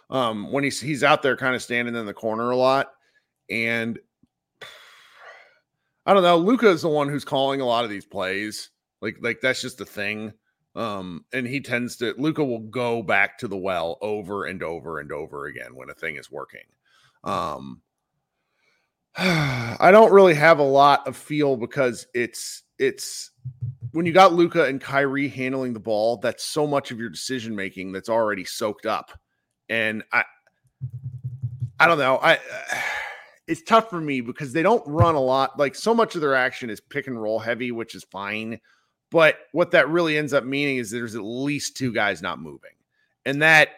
[0.09, 2.91] Um, when he's he's out there kind of standing in the corner a lot,
[3.49, 3.99] and
[6.05, 6.37] I don't know.
[6.37, 8.69] Luka is the one who's calling a lot of these plays.
[9.01, 10.33] Like like that's just a thing.
[10.75, 14.99] Um, and he tends to Luka will go back to the well over and over
[14.99, 16.65] and over again when a thing is working.
[17.23, 17.81] Um,
[19.17, 23.31] I don't really have a lot of feel because it's it's
[23.91, 27.55] when you got Luka and Kyrie handling the ball, that's so much of your decision
[27.55, 29.11] making that's already soaked up.
[29.69, 30.23] And I
[31.79, 32.19] I don't know.
[32.21, 32.39] I
[33.47, 35.59] it's tough for me because they don't run a lot.
[35.59, 38.59] Like so much of their action is pick and roll heavy, which is fine.
[39.11, 42.71] But what that really ends up meaning is there's at least two guys not moving.
[43.25, 43.69] And that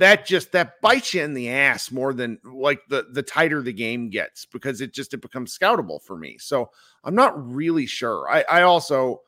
[0.00, 3.72] that just that bites you in the ass more than like the the tighter the
[3.72, 6.36] game gets because it just it becomes scoutable for me.
[6.38, 6.70] So
[7.04, 8.28] I'm not really sure.
[8.28, 9.20] I I also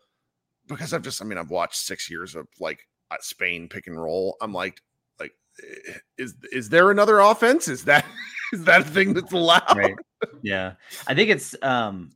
[0.67, 2.81] because I've just I mean I've watched six years of like
[3.11, 4.37] uh, Spain pick and roll.
[4.41, 4.83] I'm like
[5.21, 5.33] like
[5.63, 7.69] eh, is is there another offense?
[7.69, 8.05] Is that
[8.53, 9.77] is that a thing that's allowed?
[9.77, 9.95] right
[10.43, 10.75] yeah
[11.07, 12.13] i think it's um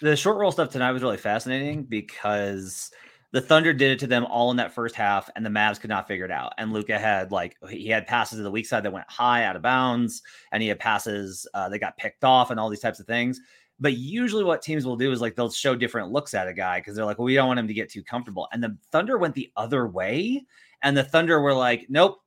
[0.00, 2.90] the short roll stuff tonight was really fascinating because
[3.36, 5.90] the thunder did it to them all in that first half and the mavs could
[5.90, 8.82] not figure it out and luka had like he had passes to the weak side
[8.82, 10.22] that went high out of bounds
[10.52, 13.38] and he had passes uh, that got picked off and all these types of things
[13.78, 16.80] but usually what teams will do is like they'll show different looks at a guy
[16.80, 19.18] because they're like well we don't want him to get too comfortable and the thunder
[19.18, 20.42] went the other way
[20.82, 22.18] and the thunder were like nope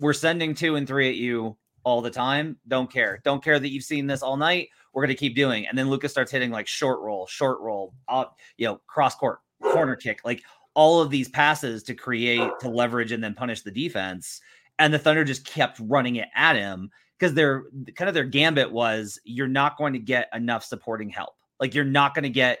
[0.00, 2.56] we're sending two and three at you all the time.
[2.66, 3.20] Don't care.
[3.24, 4.70] Don't care that you've seen this all night.
[4.92, 5.68] We're going to keep doing.
[5.68, 9.38] And then Lucas starts hitting like short roll, short roll, up, you know, cross court,
[9.62, 10.42] corner kick, like
[10.76, 14.40] all of these passes to create, to leverage, and then punish the defense.
[14.78, 18.70] And the Thunder just kept running it at him because their kind of their gambit
[18.70, 21.34] was you're not going to get enough supporting help.
[21.58, 22.60] Like you're not going to get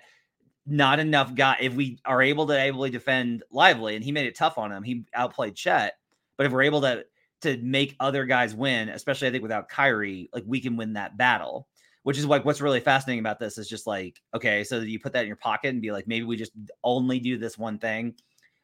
[0.64, 1.58] not enough guy.
[1.60, 4.82] If we are able to ably defend lively, and he made it tough on him,
[4.82, 5.98] he outplayed Chet.
[6.38, 7.04] But if we're able to
[7.42, 11.18] to make other guys win, especially I think without Kyrie, like we can win that
[11.18, 11.68] battle.
[12.06, 15.12] Which is like what's really fascinating about this is just like, okay, so you put
[15.14, 16.52] that in your pocket and be like, maybe we just
[16.84, 18.14] only do this one thing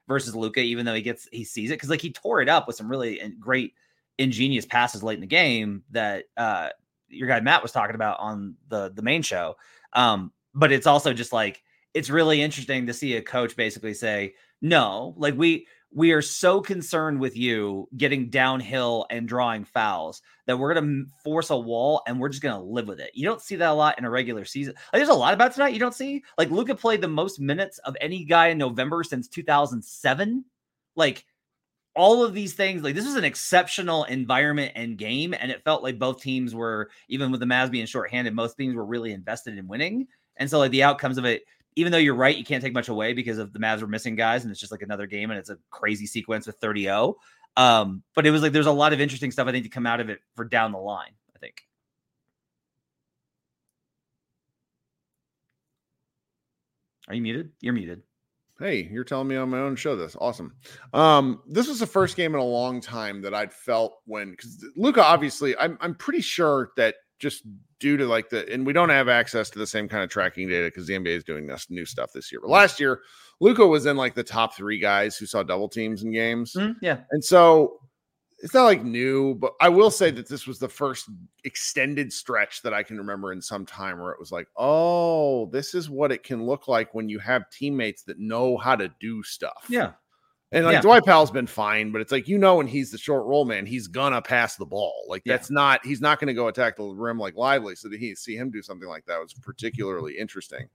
[0.06, 1.80] versus Luka, even though he gets he sees it.
[1.80, 3.74] Cause like he tore it up with some really great
[4.18, 6.68] ingenious passes late in the game that uh
[7.08, 9.56] your guy Matt was talking about on the the main show.
[9.94, 14.34] Um, but it's also just like it's really interesting to see a coach basically say,
[14.60, 20.58] no, like we we are so concerned with you getting downhill and drawing fouls that
[20.58, 23.10] we're going to force a wall and we're just going to live with it.
[23.14, 24.74] You don't see that a lot in a regular season.
[24.92, 26.22] Like, there's a lot about tonight you don't see.
[26.38, 30.44] Like Luka played the most minutes of any guy in November since 2007.
[30.96, 31.26] Like
[31.94, 35.82] all of these things, like this was an exceptional environment and game, and it felt
[35.82, 39.58] like both teams were, even with the Mavs being shorthanded, most teams were really invested
[39.58, 40.06] in winning.
[40.38, 41.42] And so, like the outcomes of it
[41.76, 44.16] even though you're right, you can't take much away because of the Mavs were missing
[44.16, 47.14] guys, and it's just like another game, and it's a crazy sequence with 30-0.
[47.56, 49.86] Um, but it was like there's a lot of interesting stuff I think to come
[49.86, 51.12] out of it for down the line.
[51.34, 51.62] I think.
[57.08, 57.50] Are you muted?
[57.60, 58.02] You're muted.
[58.58, 60.16] Hey, you're telling me on my own show this.
[60.20, 60.54] Awesome.
[60.94, 64.64] Um, this was the first game in a long time that I'd felt when because
[64.76, 67.44] Luka, obviously, I'm I'm pretty sure that just
[67.78, 70.48] due to like the and we don't have access to the same kind of tracking
[70.48, 72.40] data because the NBA is doing this new stuff this year.
[72.42, 73.00] But last year,
[73.40, 76.54] Luka was in like the top three guys who saw double teams in games.
[76.58, 76.98] Mm, yeah.
[77.12, 77.78] And so
[78.40, 81.08] it's not like new, but I will say that this was the first
[81.44, 85.74] extended stretch that I can remember in some time where it was like, oh, this
[85.76, 89.22] is what it can look like when you have teammates that know how to do
[89.22, 89.66] stuff.
[89.68, 89.92] Yeah.
[90.52, 90.80] And like Yeah.
[90.82, 93.66] Dwight Powell's been fine, but it's like you know when he's the short roll man,
[93.66, 95.04] he's gonna pass the ball.
[95.08, 95.34] Like Yeah.
[95.36, 97.74] that's not he's not gonna go attack the rim like Lively.
[97.74, 100.68] So that he see him do something like that was particularly interesting.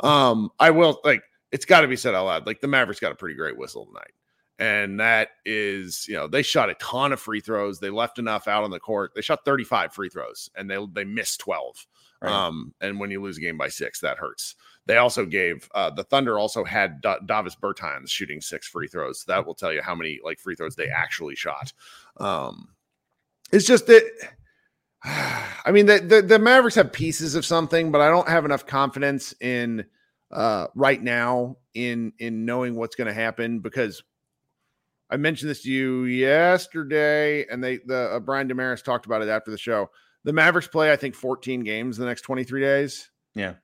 [0.00, 2.46] Um, I will like it's got to be said out loud.
[2.46, 4.12] Like the Mavericks got a pretty great whistle tonight.
[4.58, 7.78] And that is, you know, they shot a ton of free throws.
[7.78, 9.12] They left enough out on the court.
[9.14, 11.86] They shot 35 free throws and they they missed 12.
[12.20, 12.32] Right.
[12.32, 14.56] Um, and when you lose a game by six, that hurts.
[14.88, 19.22] They also gave uh, the Thunder also had da- Davis Bertans shooting six free throws.
[19.26, 21.74] That will tell you how many like free throws they actually shot.
[22.16, 22.70] Um,
[23.52, 24.10] it's just that.
[25.04, 28.64] I mean, the, the the Mavericks have pieces of something, but I don't have enough
[28.64, 29.84] confidence in
[30.32, 34.02] uh, right now in in knowing what's going to happen because
[35.10, 39.28] I mentioned this to you yesterday, and they the uh, Brian Dameris talked about it
[39.28, 39.90] after the show.
[40.24, 43.10] The Mavericks play, I think, 14 games in the next 23 days.
[43.34, 43.54] Yeah.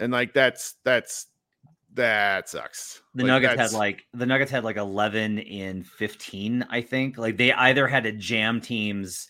[0.00, 1.26] And like that's that's
[1.94, 3.02] that sucks.
[3.14, 7.18] The Like, Nuggets that's- had like the Nuggets had like 11 in 15, I think.
[7.18, 9.28] Like they either had to jam teams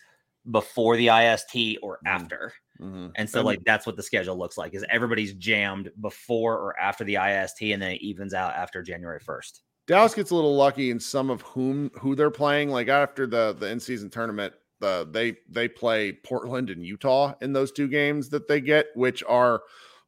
[0.51, 2.53] before the IST or after.
[2.81, 3.11] Mhm.
[3.15, 7.03] And so like that's what the schedule looks like is everybody's jammed before or after
[7.03, 9.61] the IST and then it evens out after January 1st.
[9.85, 12.69] Dallas gets a little lucky in some of whom who they're playing.
[12.69, 17.51] Like after the the in season tournament, the they they play Portland and Utah in
[17.53, 19.61] those two games that they get, which are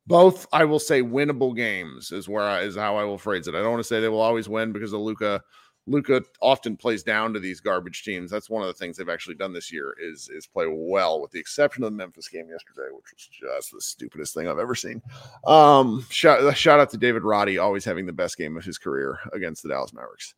[0.08, 3.56] both I will say winnable games is where I, is how I will phrase it.
[3.56, 5.42] I don't want to say they will always win because of Luka.
[5.88, 8.32] Luka often plays down to these garbage teams.
[8.32, 11.32] That's one of the things they've actually done this year is is play well, with
[11.32, 14.76] the exception of the Memphis game yesterday, which was just the stupidest thing I've ever
[14.76, 15.02] seen.
[15.46, 19.20] Um, shout shout out to David Roddy, always having the best game of his career
[19.32, 20.34] against the Dallas Mavericks.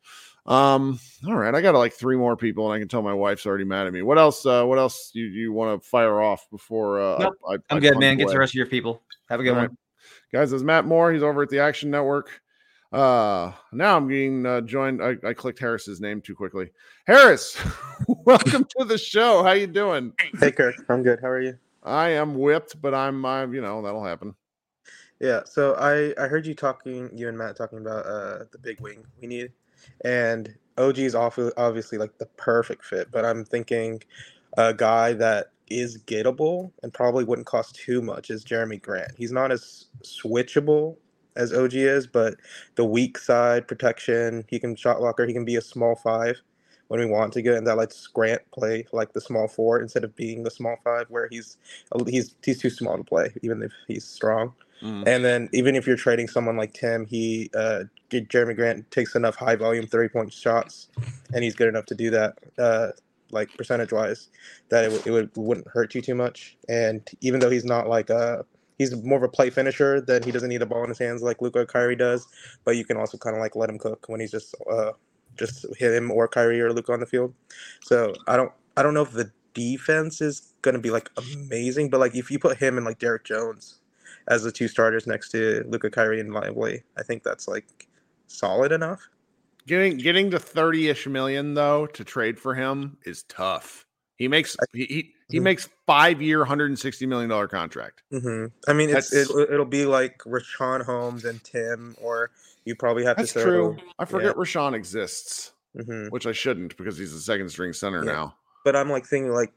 [0.48, 3.44] Um, all right, I got like three more people, and I can tell my wife's
[3.44, 4.00] already mad at me.
[4.00, 4.46] What else?
[4.46, 7.00] Uh, what else you you want to fire off before?
[7.00, 8.16] Uh, Nope, I, I, I'm I good, punt man.
[8.16, 9.02] Get the rest of your people.
[9.28, 9.66] Have a good All one.
[9.66, 9.76] right.
[10.32, 10.54] guys.
[10.54, 11.12] Is Matt Moore.
[11.12, 12.40] He's over at the Action Network.
[12.90, 15.02] Uh, now I'm getting uh, joined.
[15.02, 16.70] I, I clicked Harris's name too quickly.
[17.06, 17.62] Harris,
[18.08, 19.42] welcome to the show.
[19.42, 20.14] How you doing?
[20.40, 21.18] Hey Kirk, I'm good.
[21.20, 21.58] How are you?
[21.82, 24.34] I am whipped, but I'm, i you know, that'll happen.
[25.20, 28.80] Yeah, so I I heard you talking, you and Matt talking about uh the big
[28.80, 29.52] wing we need,
[30.04, 33.10] and OG is obviously like the perfect fit.
[33.10, 34.02] But I'm thinking
[34.56, 39.12] a guy that is gettable and probably wouldn't cost too much is Jerami Grant.
[39.16, 40.96] He's not as switchable
[41.36, 42.34] as OG is, but
[42.74, 46.40] the weak side protection, he can shot blocker, he can be a small five
[46.88, 50.04] when we want to get, and that lets Grant play like the small four instead
[50.04, 51.58] of being the small five where he's
[52.06, 54.54] he's he's too small to play, even if he's strong.
[54.82, 55.06] Mm.
[55.06, 59.36] And then even if you're trading someone like Tim, he uh, Jerami Grant takes enough
[59.36, 60.88] high volume three point shots,
[61.34, 62.88] and he's good enough to do that, uh,
[63.30, 64.28] like percentage wise,
[64.68, 66.56] that it, w- it would wouldn't hurt you too much.
[66.68, 68.44] And even though he's not like a
[68.78, 71.22] he's more of a play finisher, then he doesn't need the ball in his hands
[71.22, 72.26] like Luka Kyrie does.
[72.64, 74.92] But you can also kind of like let him cook when he's just uh,
[75.36, 77.34] just hit him or Kyrie or Luka on the field.
[77.82, 81.98] So I don't I don't know if the defense is gonna be like amazing, but
[81.98, 83.77] like if you put him and like Derrick Jones
[84.28, 86.82] as the two starters next to Luka Kyrie and Lively.
[86.96, 87.88] I think that's like
[88.26, 89.08] solid enough.
[89.66, 93.84] Getting getting to 30-ish million though to trade for him is tough.
[94.16, 95.42] He makes he he, he Mhm.
[95.42, 98.02] makes five year, 160 million dollar contract.
[98.10, 102.30] hmm I mean, it's That's- it, it'll be like Richaun Holmes and Tim, or
[102.64, 103.72] you probably have That's to throw.
[103.74, 103.76] true.
[103.98, 108.12] I forget Richaun exists, hmm which I shouldn't because he's a second string center Yeah.
[108.12, 108.36] now.
[108.64, 109.52] But I'm like thinking like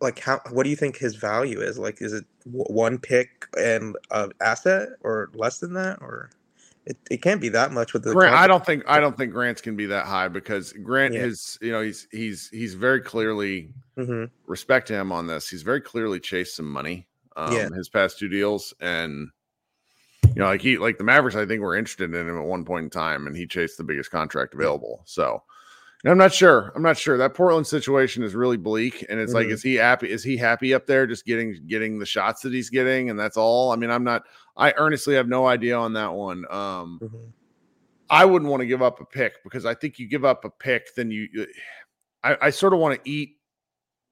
[0.00, 1.78] like how what do you think his value is?
[1.78, 6.30] Like, is it w- one pick and an asset, or less than that, or
[6.86, 9.32] it, it can't be that much with the Grant, I don't think I don't think
[9.32, 11.24] Grant's can be that high because Grant Yeah.
[11.24, 14.30] is, you know, he's he's he's very clearly Mhm.
[14.46, 15.48] respect him on this.
[15.48, 17.06] He's very clearly chased some money.
[17.36, 17.68] Um, Yeah.
[17.76, 19.28] his past two deals, and
[20.24, 22.64] you know, like he like the Mavericks, I think were interested in him at one
[22.64, 25.02] point in time, and he chased the biggest contract available.
[25.06, 25.42] So
[26.04, 26.72] and I'm not sure.
[26.76, 27.16] I'm not sure.
[27.18, 29.52] That Portland situation is really bleak, and it's like, Mhm.
[29.52, 30.10] is he happy?
[30.10, 33.36] Is he happy up there, just getting getting the shots that he's getting, and that's
[33.36, 33.72] all?
[33.72, 34.24] I mean, I'm not.
[34.56, 36.44] I earnestly have no idea on that one.
[36.50, 37.32] Um, Mhm.
[38.10, 40.50] I wouldn't want to give up a pick because I think you give up a
[40.50, 41.28] pick, then you.
[41.32, 41.46] you-
[42.24, 43.36] I, I sort of want to eat.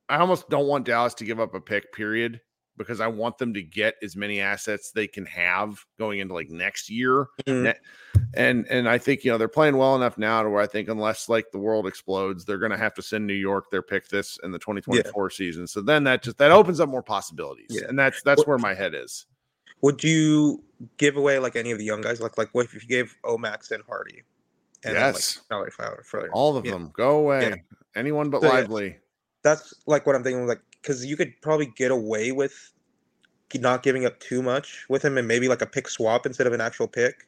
[0.08, 2.40] I almost don't want Dallas to give up a pick, period,
[2.76, 6.50] because I want them to get as many assets they can have going into like
[6.50, 7.28] next year.
[7.46, 7.74] Mhm.
[8.34, 10.88] And and I think you know they're playing well enough now to where I think
[10.88, 14.08] unless like the world explodes, they're going to have to send New York their pick
[14.08, 15.66] this in the 2024 season.
[15.66, 17.88] So then that just that opens up more possibilities, Yeah.
[17.88, 19.26] and that's that's What- where my head is.
[19.82, 20.64] Would you
[20.96, 22.20] give away like any of the young guys?
[22.20, 24.22] Like like what if you gave Omax and Hardy?
[24.82, 25.40] then, Yes.
[25.50, 26.72] like salary for All of yeah.
[26.72, 27.48] them go away.
[27.48, 27.56] Yeah.
[27.94, 28.52] Anyone but So, yeah.
[28.54, 28.98] Lively.
[29.42, 30.46] That's like what I'm thinking.
[30.46, 32.72] Like because you could probably get away with
[33.54, 36.52] not giving up too much with him, and maybe like a pick swap instead of
[36.52, 37.26] an actual pick,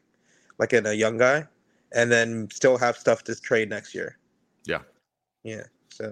[0.59, 1.47] like in a young guy,
[1.93, 4.19] and then still have stuff to trade next year.
[4.65, 4.81] Yeah.
[5.43, 5.65] Yeah.
[5.89, 6.05] So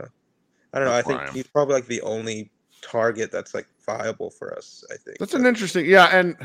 [0.73, 0.95] I don't know.
[0.95, 2.51] That's I think he's probably like the only
[2.83, 4.85] target that's like viable for us.
[4.91, 6.37] I think That's an interesting, yeah, and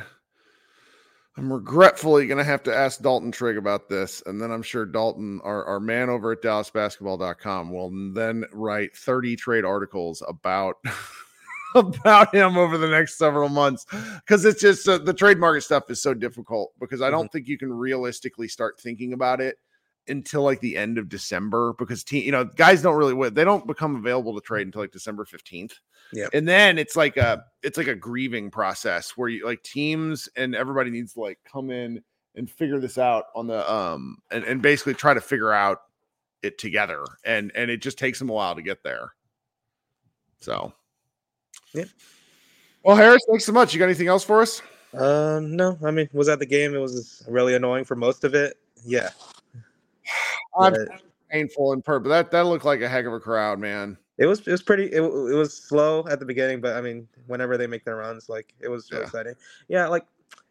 [1.37, 4.85] I'm regretfully going to have to ask Dalton Trigg about this, and then I'm sure
[4.85, 10.75] Dalton, our, our man over at DallasBasketball.com, will then write 30 trade articles about
[11.75, 13.85] about him over the next several months.
[14.25, 17.47] Because it's just uh, the trade market stuff is so difficult because I don't think
[17.47, 19.55] you can realistically start thinking about it
[20.07, 23.67] until like the end of December because te- you know guys don't really they don't
[23.67, 25.73] become available to trade until like December 15th.
[26.13, 26.27] Yeah.
[26.33, 30.55] And then it's like a it's like a grieving process where you like teams and
[30.55, 32.03] everybody needs to like come in
[32.35, 35.81] and figure this out on the um and, and basically try to figure out
[36.43, 39.13] it together and and it just takes them a while to get there.
[40.39, 40.73] So
[41.73, 41.85] Yeah.
[42.83, 43.73] Well, Harris, thanks so much.
[43.73, 44.61] You got anything else for us?
[44.97, 46.73] Um, no, I mean, was at the game.
[46.73, 48.57] It was really annoying for most of it.
[48.83, 49.09] Yeah.
[50.59, 52.09] I'm But painful and purple.
[52.09, 53.97] that that looked like a heck of a crowd, man.
[54.17, 54.85] It was it was pretty.
[54.85, 55.01] It, it
[55.35, 58.67] was slow at the beginning, but I mean, whenever they make their runs, like it
[58.69, 58.99] was Yeah.
[58.99, 59.33] exciting.
[59.67, 60.05] Yeah, like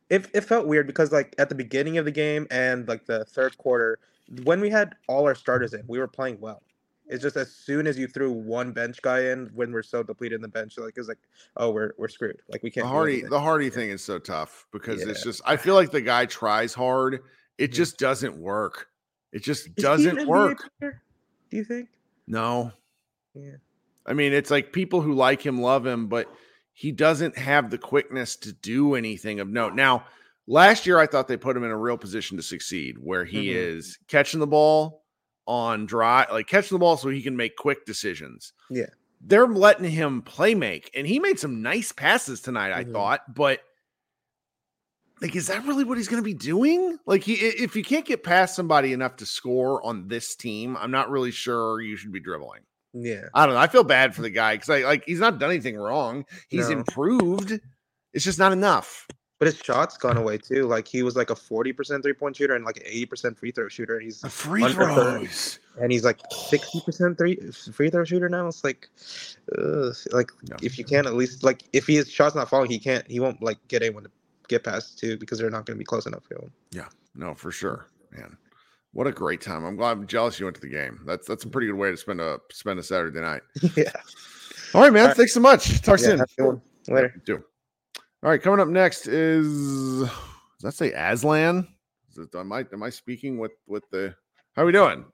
[0.09, 3.25] it, it felt weird because like at the beginning of the game and like the
[3.27, 3.99] third quarter,
[4.45, 6.63] when we had all our starters in, we were playing well.
[7.07, 10.37] It's just as soon as you threw one bench guy in, when we're so depleted
[10.37, 11.19] in the bench, like it's like,
[11.57, 12.41] oh, we're we're screwed.
[12.49, 12.87] Like we can't.
[12.87, 16.01] do Hardy, the Hardy thing is so tough because it's just I feel like the
[16.01, 17.21] guy tries hard,
[17.59, 17.75] it Mhm.
[17.75, 18.89] just doesn't work.
[19.33, 20.69] It just Is doesn't work.
[20.81, 21.89] Do you think?
[22.29, 22.73] No,
[23.35, 23.57] Yeah.
[24.07, 26.27] I mean it's like people who like him love him, but
[26.73, 29.75] he doesn't have the quickness to do anything of note.
[29.75, 30.07] Now,
[30.47, 33.49] last year I thought they put him in a real position to succeed, where he
[33.49, 33.55] Mhm.
[33.57, 35.05] is catching the ball
[35.47, 38.53] on dry, like catching the ball so he can make quick decisions.
[38.71, 38.87] Yeah.
[39.23, 42.73] they're letting him play make, and he made some nice passes tonight.
[42.73, 42.93] I Mhm.
[42.93, 43.61] thought, but
[45.21, 46.99] like, is that really what he's going to be doing?
[47.05, 50.91] Like, he, if you can't get past somebody enough to score on this team, I'm
[50.91, 52.63] not really sure you should be dribbling.
[52.93, 53.29] Yeah.
[53.35, 53.61] I don't know.
[53.61, 56.25] I feel bad for the guy because I like he's not done anything wrong.
[56.49, 56.79] He's No.
[56.79, 57.61] improved.
[58.13, 59.07] It's just not enough.
[59.39, 60.67] But his shots gone away too.
[60.67, 63.39] Like he was like a forty percent three point shooter and like an eighty percent
[63.39, 63.95] free throw shooter.
[63.97, 65.59] And he's The free throws.
[65.81, 67.37] and he's like sixty percent three
[67.73, 68.49] free throw shooter now.
[68.49, 68.89] It's like,
[69.57, 70.57] ugh, like No.
[70.63, 73.09] if you can't at least like if his shot's not falling, he can't.
[73.11, 74.11] He won't like get anyone to
[74.49, 76.53] get past too because they're not going to be close enough to him.
[76.73, 78.37] Yeah, no, for sure, man.
[78.93, 79.65] What a great time.
[79.65, 79.93] I'm glad.
[79.93, 81.01] I'm jealous you went to the game.
[81.07, 83.43] That's that's a pretty good way to spend a spend a Saturday night.
[83.77, 83.93] yeah.
[84.75, 85.03] All right, man.
[85.03, 85.17] All right.
[85.17, 85.81] Thanks so much.
[85.83, 86.19] Talk yeah soon.
[86.19, 86.63] have a good one.
[86.89, 87.13] Later.
[87.15, 87.45] You too.
[88.23, 89.47] All right, coming up next is
[90.01, 90.11] does
[90.63, 91.67] that say Aslan?
[92.11, 94.15] Is it, am I am I speaking with with the
[94.57, 95.07] how are we doing?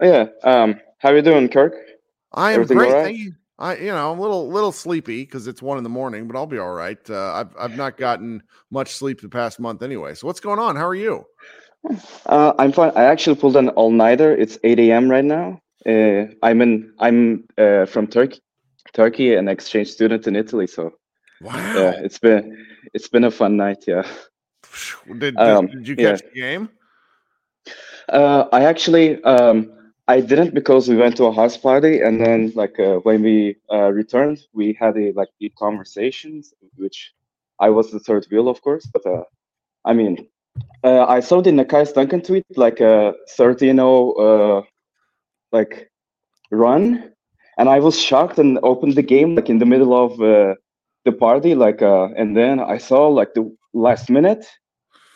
[0.00, 0.26] Oh, yeah.
[0.42, 1.74] Um, how are you doing, Kirk?
[2.32, 2.90] I am Everything great.
[2.90, 3.04] all right?
[3.04, 3.34] Thank you.
[3.60, 6.36] I you know I'm a little little sleepy because it's one in the morning, but
[6.36, 6.98] I'll be all right.
[7.08, 10.14] Uh, I've I've not gotten much sleep the past month anyway.
[10.14, 10.74] So what's going on?
[10.74, 11.26] How are you?
[12.26, 12.92] Uh, I'm fine.
[12.94, 14.36] I actually pulled an all-nighter.
[14.36, 15.10] It's 8 a.m.
[15.10, 15.60] right now.
[15.86, 16.92] Uh, I'm in.
[16.98, 18.40] I'm uh, from Turkey,
[18.92, 20.66] Turkey, an exchange student in Italy.
[20.66, 20.92] So
[21.40, 21.52] Wow.
[21.74, 23.84] yeah, it's been it's been a fun night.
[23.86, 24.06] Yeah.
[25.08, 26.10] Did, did, Um, did you yeah.
[26.10, 26.68] catch the game?
[28.10, 29.72] Uh, I actually um,
[30.06, 33.56] I didn't because we went to a house party and then like uh, when we
[33.72, 37.14] uh, returned, we had a like deep conversations, which
[37.58, 38.84] I was the third wheel, of course.
[38.92, 39.24] But uh,
[39.86, 40.28] I mean,
[40.84, 43.80] uh, I saw the Nekias Duncan tweet like a 13-0
[44.18, 44.62] uh,
[45.52, 45.90] like
[46.50, 47.12] run,
[47.58, 50.54] and I was shocked and opened the game like in the middle of uh,
[51.04, 54.46] the party, like uh, and then I saw like the last minute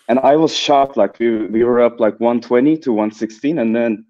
[0.08, 0.96] and I was shocked.
[0.96, 4.04] Like we we were up like 120 to 116, and then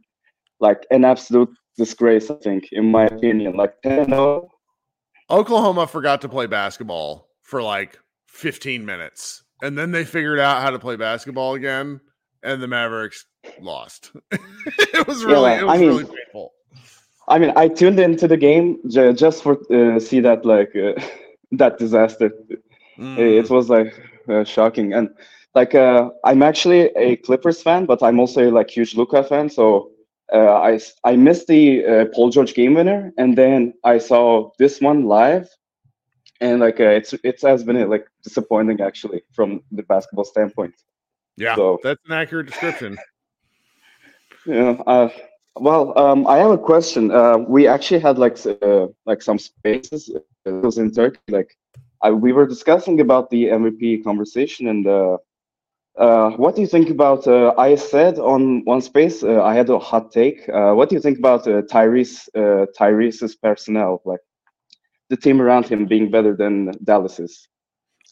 [0.60, 2.30] like an absolute disgrace.
[2.30, 4.48] I think, in my opinion, like 10-0.
[5.30, 10.70] Oklahoma forgot to play basketball for like 15 minutes, and then they figured out how
[10.70, 12.00] to play basketball again,
[12.42, 13.26] and the Mavericks
[13.60, 14.12] lost.
[14.30, 16.52] it was really, well, it was I mean- really painful.
[17.26, 20.92] I mean, I tuned into the game ju- just for uh, see that like uh,
[21.52, 22.30] that disaster.
[22.98, 23.18] Mm.
[23.18, 23.98] It was like
[24.28, 24.92] uh, shocking.
[24.92, 25.08] And
[25.54, 29.48] like, uh, I'm actually a Clippers fan, but I'm also a like huge Luka fan.
[29.48, 29.90] So
[30.32, 34.80] uh, I I missed the uh, Paul George game winner, and then I saw this
[34.80, 35.48] one live,
[36.44, 40.74] and like uh, it's it has been like disappointing actually from the basketball standpoint.
[41.44, 42.92] Yeah, So- that's an accurate description.
[44.46, 44.76] Yeah.
[44.86, 45.08] Uh,
[45.56, 47.10] well, um, I have a question.
[47.10, 50.10] Uh, we actually had like uh, like some spaces.
[50.14, 50.20] uh,
[50.50, 51.20] It was in Turkey.
[51.38, 51.50] Like,
[52.02, 55.16] I, we were discussing about the MVP conversation, and uh,
[56.04, 57.26] uh, what do you think about?
[57.26, 58.42] Uh, I said on
[58.72, 60.40] one space, uh, I had a hot take.
[60.48, 62.28] Uh, what do you think about uh, Tyrese?
[62.34, 64.20] Uh, Tyrese's personnel, like
[65.10, 67.48] the team around him being better than Dallas's.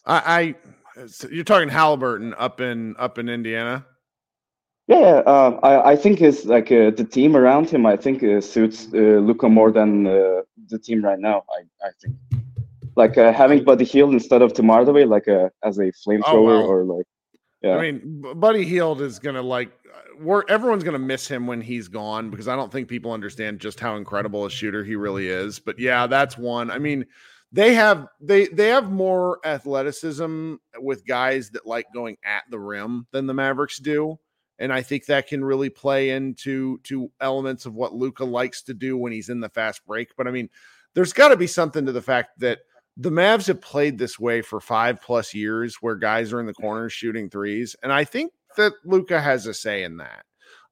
[0.06, 0.54] I,
[0.96, 3.86] I so you're talking Halliburton up in up in Indiana.
[4.88, 7.86] Yeah, uh, I I think is like uh, the team around him.
[7.86, 11.44] I think uh, suits uh, Luka more than uh, the team right now.
[11.56, 12.16] I I think
[12.96, 16.66] like uh, having Buddy Hield instead of Tim Hardaway, like uh, as a flamethrower wow.
[16.66, 17.06] or like
[17.62, 17.76] yeah.
[17.76, 19.70] I mean, Buddy Hield is gonna like
[20.18, 23.80] we're everyone's gonna miss him when he's gone because I don't think people understand just
[23.80, 25.58] how incredible a shooter he really is.
[25.58, 26.70] But yeah, that's one.
[26.70, 27.06] I mean,
[27.52, 33.06] they have they they have more athleticism with guys that like going at the rim
[33.12, 34.18] than the Mavericks do.
[34.58, 38.74] And I think that can really play into to elements of what Luka likes to
[38.74, 40.16] do when he's in the fast break.
[40.16, 40.48] But I mean,
[40.94, 42.60] there's got to be something to the fact that
[42.96, 46.54] the Mavs have played this way for five plus years where guys are in the
[46.54, 47.74] corners shooting threes.
[47.82, 50.24] And I think that Luka has a say in that.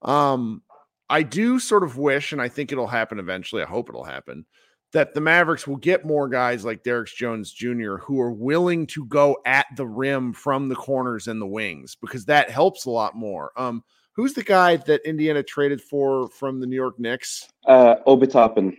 [0.02, 0.62] Um,
[1.08, 3.62] I do sort of wish, and I think it'll happen eventually.
[3.62, 4.44] I hope it'll happen
[4.92, 7.96] that the Mavericks will get more guys like Derrick Jones Jr.
[7.96, 12.24] who are willing to go at the rim from the corners and the wings because
[12.24, 13.52] that helps a lot more.
[13.56, 17.48] Um, who's the guy that Indiana traded for from the New York Knicks?
[17.66, 18.76] uh, Obi Toppin.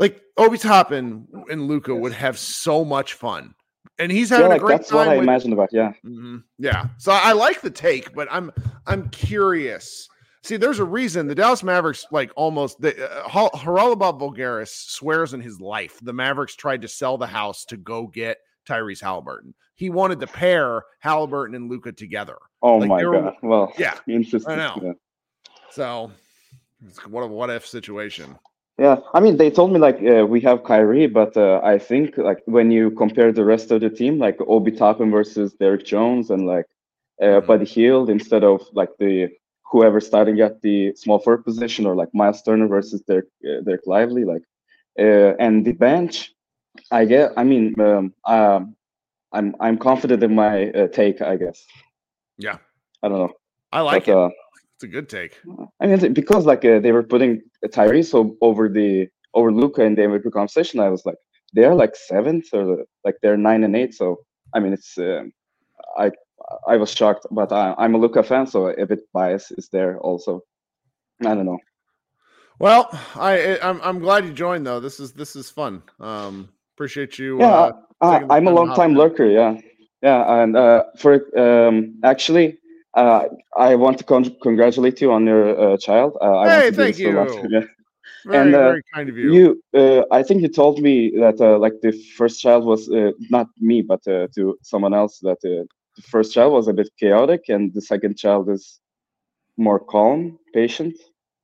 [0.00, 3.54] Like Obi Toppin and Luka would have so much fun,
[3.98, 5.06] and he's Yeah, having like a great that's what.
[5.06, 5.68] I with- imagined about.
[5.72, 6.42] Yeah, Mhm.
[6.58, 6.86] Yeah.
[6.98, 8.50] So I like the take, but I'm
[8.86, 10.08] I'm curious.
[10.42, 12.92] See, there's a reason the Dallas Mavericks like almost the
[13.24, 17.66] uh, Har- Haralabos Voulgaris swears in his life the Mavericks tried to sell the house
[17.66, 19.54] to go get Tyrese Halliburton.
[19.74, 22.38] He wanted to pair Halliburton and Luka together.
[22.62, 23.34] Oh Like, my were- god.
[23.42, 23.98] Well, Yeah.
[24.08, 24.50] interesting.
[24.52, 24.80] I know.
[24.82, 24.92] Yeah.
[25.72, 26.10] So
[26.86, 28.38] it's what a what if situation.
[28.80, 32.18] Yeah, I mean, they told me like uh, we have Kyrie, but uh, I think
[32.18, 36.30] like when you compare the rest of the team, like Obi Toppin versus Derrick Jones
[36.30, 36.66] and like
[37.22, 37.46] uh, Mhm.
[37.46, 39.28] Buddy Hield instead of like the
[39.70, 43.86] whoever starting at the small forward position or like Myles Turner versus Dereck uh, Dereck
[43.86, 44.44] Lively, like
[44.98, 46.32] uh, and the bench,
[46.90, 47.32] I get.
[47.36, 48.76] I mean, um, um,
[49.32, 51.22] I'm I'm confident in my uh, take.
[51.22, 51.66] I guess
[52.38, 52.58] Yeah.
[53.02, 53.34] I don't know.
[53.72, 54.16] I like but, it.
[54.16, 54.30] uh,
[54.76, 55.38] It's a good take.
[55.80, 60.02] I mean, because like uh, they were putting Tyrese over the over Luka in the
[60.02, 60.80] MVP conversation.
[60.80, 61.16] I was like,
[61.52, 63.94] they're like seventh or like they're nine and eight.
[63.94, 64.20] So
[64.54, 65.32] I mean, it's um
[65.96, 66.10] I
[66.66, 69.98] I was shocked, but I, I'm a Luka fan, so a bit bias is there
[69.98, 70.42] also.
[71.20, 71.58] I don't know.
[72.58, 74.80] Well, I I'm I'm glad you joined though.
[74.80, 75.82] This is this is fun.
[75.98, 79.26] Um appreciate you Yeah, uh, uh, I'm a long time lurker.
[79.26, 79.58] Yeah,
[80.02, 82.59] yeah, and uh, for um, actually.
[82.94, 83.24] Uh,
[83.56, 86.16] I want to con- congratulate you on your uh, child.
[86.20, 87.12] Uh, I Hey, thank you.
[88.26, 89.32] Very, And, uh, very kind of you.
[89.32, 93.12] You, uh, I think you told me that uh, like the first child was uh,
[93.30, 95.64] not me, but uh, to someone else that uh,
[95.96, 98.80] the first child was a bit chaotic, and the second child is
[99.56, 100.94] more calm, patient.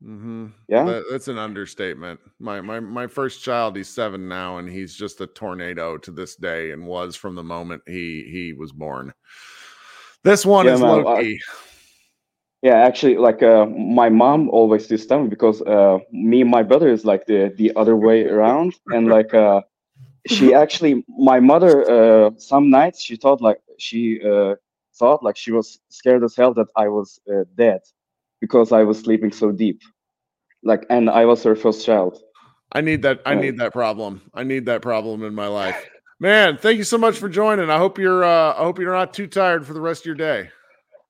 [0.04, 0.48] Mm-hmm.
[0.68, 2.20] Yeah, That, that's an understatement.
[2.38, 6.36] My my my first child, he's seven now, and he's just a tornado to this
[6.36, 9.14] day, and was from the moment he he was born.
[10.26, 11.38] This one Yeah, is man, I- Loki.
[12.62, 12.76] yeah.
[12.76, 16.62] Actually, like uh, my mom always used to tell me because uh, me and my
[16.62, 19.62] brother is like the the other way around, and like uh,
[20.26, 24.54] she actually, my mother, uh, some nights she thought like she uh,
[24.98, 27.80] thought like she was scared as hell that I was uh, dead
[28.40, 29.80] because I was sleeping so deep.
[30.62, 32.18] Like, and I was her first child.
[32.72, 33.20] I need that.
[33.26, 34.22] I need that problem.
[34.34, 35.86] I need that problem in my life.
[36.18, 37.68] Man, thank you so much for joining.
[37.68, 40.14] I hope you're uh, I hope you're not too tired for the rest of your
[40.14, 40.50] day.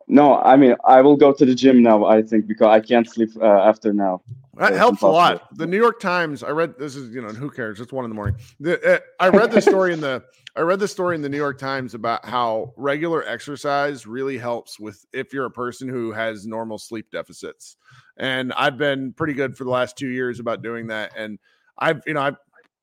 [0.08, 2.04] No, I mean I will go to the gym now.
[2.04, 4.22] I think because I can't sleep uh, after now.
[4.56, 5.54] That helps a lot.
[5.56, 6.42] The New York Times.
[6.42, 7.80] I read this is you know who cares?
[7.80, 8.36] It's one in the morning.
[8.58, 10.24] The, uh, I read the story in the
[10.56, 14.80] I read the story in the New York Times about how regular exercise really helps
[14.80, 17.76] with if you're a person who has normal sleep deficits.
[18.16, 21.12] And I've been pretty good for the last two years about doing that.
[21.16, 21.38] And
[21.78, 22.36] I've you know I've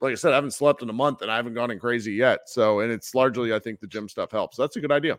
[0.04, 2.14] like I said I haven't slept in a month and I haven't gone in crazy
[2.14, 2.42] yet.
[2.48, 4.58] So and it's largely I think the gym stuff helps.
[4.58, 5.18] That's a good idea.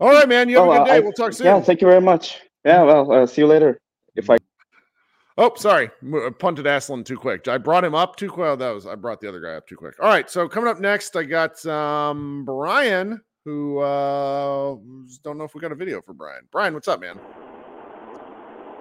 [0.00, 0.48] All right, man.
[0.48, 0.90] You have Oh, a good uh, day.
[0.96, 1.46] I- we'll talk soon.
[1.46, 2.40] Yeah, thank you very much.
[2.64, 3.78] Yeah, well, uh, see you later.
[4.16, 4.38] If I
[5.38, 5.90] Oh, sorry.
[6.02, 7.48] Mo- I Punted Aslan too quick.
[7.48, 8.46] I brought him up too quick.
[8.46, 9.94] Oh, that was I brought the other guy up too quick.
[10.00, 10.28] All right.
[10.28, 14.76] So coming up next, I got um Brian who uh,
[15.24, 16.42] don't know if we got a video for Brian.
[16.52, 17.18] Brian, what's up, man?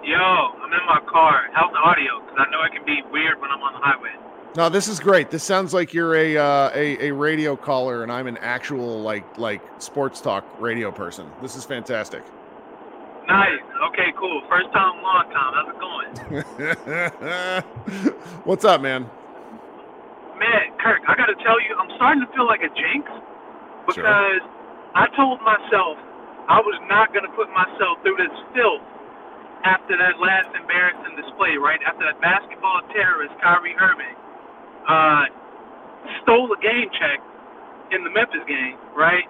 [0.03, 1.47] Yo, I'm in my car.
[1.53, 2.19] How's the audio?
[2.25, 4.11] Because I know it can be weird when I'm on the highway.
[4.55, 5.29] No, this is great.
[5.29, 9.37] This sounds like you're a uh, a, a radio caller, and I'm an actual like
[9.37, 11.29] like sports talk radio person.
[11.41, 12.23] This is fantastic.
[13.27, 13.59] Nice.
[13.89, 14.41] Okay, cool.
[14.49, 15.53] First time, long time.
[15.53, 16.09] How's it going?
[18.43, 19.07] What's up, man?
[20.39, 23.05] Man, Kirk, I got to tell you, I'm starting to feel like a jinx
[23.93, 24.03] Sure.
[24.05, 24.41] because
[24.95, 25.97] I told myself
[26.49, 28.81] I was not going to put myself through this filth
[29.63, 31.79] after that last embarrassing display, right?
[31.85, 34.15] After that basketball terrorist, Kyrie Irving,
[34.89, 35.23] uh,
[36.25, 37.21] stole a game check
[37.93, 39.25] in the Memphis game, right?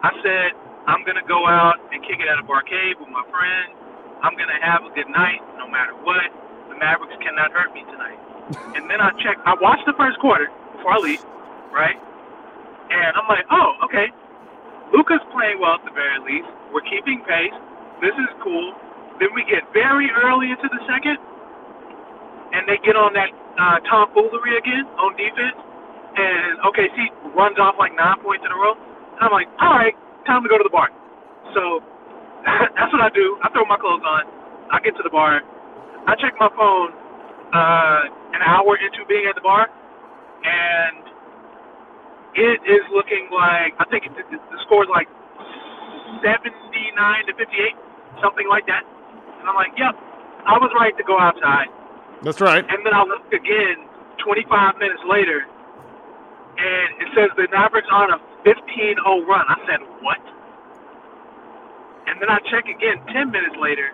[0.00, 0.56] I said,
[0.88, 3.76] I'm going to go out and kick it at a barcade with my friends.
[4.24, 6.32] I'm going to have a good night no matter what.
[6.72, 8.16] The Mavericks cannot hurt me tonight.
[8.78, 11.22] and then I checked, I watched the first quarter before I leave,
[11.74, 11.98] right?
[12.88, 14.08] And I'm like, oh, okay.
[14.94, 16.48] Luka's playing well at the very least.
[16.72, 17.52] We're keeping pace.
[18.00, 18.72] This is cool.
[19.18, 21.18] Then we get very early into the second,
[22.54, 25.58] and they get on that uh, tomfoolery again on defense.
[26.16, 28.74] And OKC runs off like nine points in a row.
[28.74, 29.96] And I'm like, all right,
[30.26, 30.88] time to go to the bar.
[31.54, 31.80] So
[32.76, 33.36] that's what I do.
[33.44, 34.24] I throw my clothes on.
[34.72, 35.40] I get to the bar.
[36.08, 36.90] I check my phone
[37.52, 38.02] uh,
[38.34, 39.66] an hour into being at the bar,
[40.44, 41.02] and
[42.34, 45.08] it is looking like I think it, the, the score is like
[46.22, 47.76] 79 to 58,
[48.22, 48.84] something like that.
[49.40, 49.94] And I'm like, yep,
[50.46, 51.68] I was right to go outside.
[52.22, 52.64] That's right.
[52.68, 53.86] And then I look again
[54.24, 55.44] 25 minutes later,
[56.58, 59.44] and it says the Mavericks on a 15-0 run.
[59.48, 60.18] I said, what?
[62.06, 63.92] And then I check again 10 minutes later,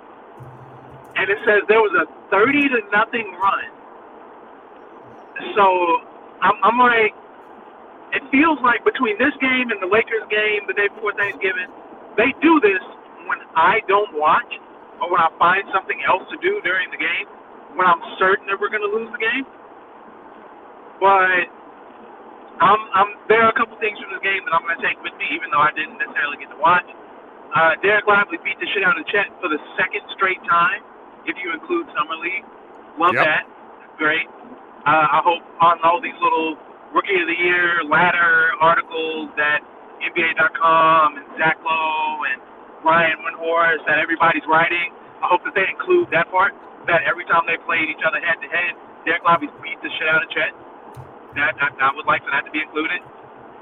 [1.16, 3.64] and it says there was a 30 to nothing run.
[5.56, 5.64] So
[6.42, 7.14] I'm, I'm like,
[8.12, 11.68] it feels like between this game and the Lakers game the day before Thanksgiving,
[12.16, 12.80] they do this
[13.26, 14.52] when I don't watch
[15.00, 17.26] or when I find something else to do during the game
[17.76, 19.46] when I'm certain that we're going to lose the game.
[21.00, 21.48] But
[22.62, 24.98] I'm, I'm there are a couple things from this game that I'm going to take
[25.02, 26.86] with me, even though I didn't necessarily get to watch.
[27.52, 30.80] Uh, Dereck Lively beat the shit out of Chet for the second straight time,
[31.28, 32.44] if you include Summer League.
[32.96, 33.24] Love Yep.
[33.24, 33.44] that.
[34.00, 34.28] Great.
[34.88, 36.56] Uh, I hope on all these little
[36.94, 39.60] Rookie of the Year ladder articles that
[40.04, 42.40] NBA.com and Zach Lowe and
[42.82, 44.92] Brian Windhorst that everybody's writing,
[45.22, 46.52] I hope that they include that part.
[46.90, 48.74] That every time they played each other head to head,
[49.06, 50.52] Dereck Lively beat the shit out of Chet.
[51.38, 52.98] That I, I would like for that to be included.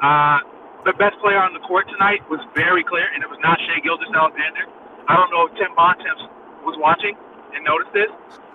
[0.00, 0.40] Uh,
[0.88, 3.84] the best player on the court tonight was very clear, and it was not Shai
[3.84, 4.64] Gilgeous-Alexander.
[5.08, 6.24] I don't know if Tim Bontemps
[6.64, 7.12] was watching
[7.52, 8.08] and noticed this,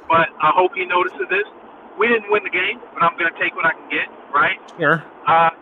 [0.09, 1.45] but I hope he notices this.
[2.01, 4.57] We didn't win the game, but I'm going to take what I can get, right?
[4.82, 4.99] Sure.
[5.30, 5.53] Uh,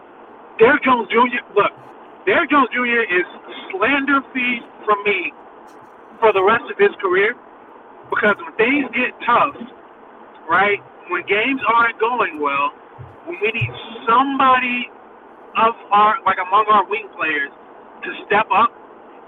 [0.57, 1.43] Derrick Jones Jr.
[1.51, 1.75] Look,
[2.23, 3.03] Derrick Jones Jr.
[3.11, 3.27] is
[3.69, 5.35] slander feed from me
[6.23, 7.35] for the rest of his career
[8.13, 9.57] because when things get tough,
[10.49, 10.79] right?
[11.09, 12.71] When games aren't going well,
[13.27, 13.73] when we need
[14.07, 14.89] somebody
[15.57, 17.51] of our like among our wing players
[18.05, 18.71] to step up,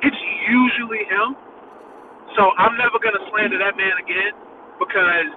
[0.03, 1.35] it's usually him.
[2.37, 4.33] So I'm never gonna slander that man again
[4.79, 5.29] because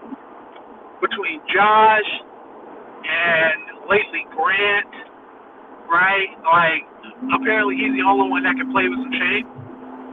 [1.03, 2.11] between Josh
[2.89, 4.93] and lately Grant,
[5.91, 6.31] right?
[6.45, 6.85] Like
[7.35, 9.47] apparently he's the only one that can play with some shade.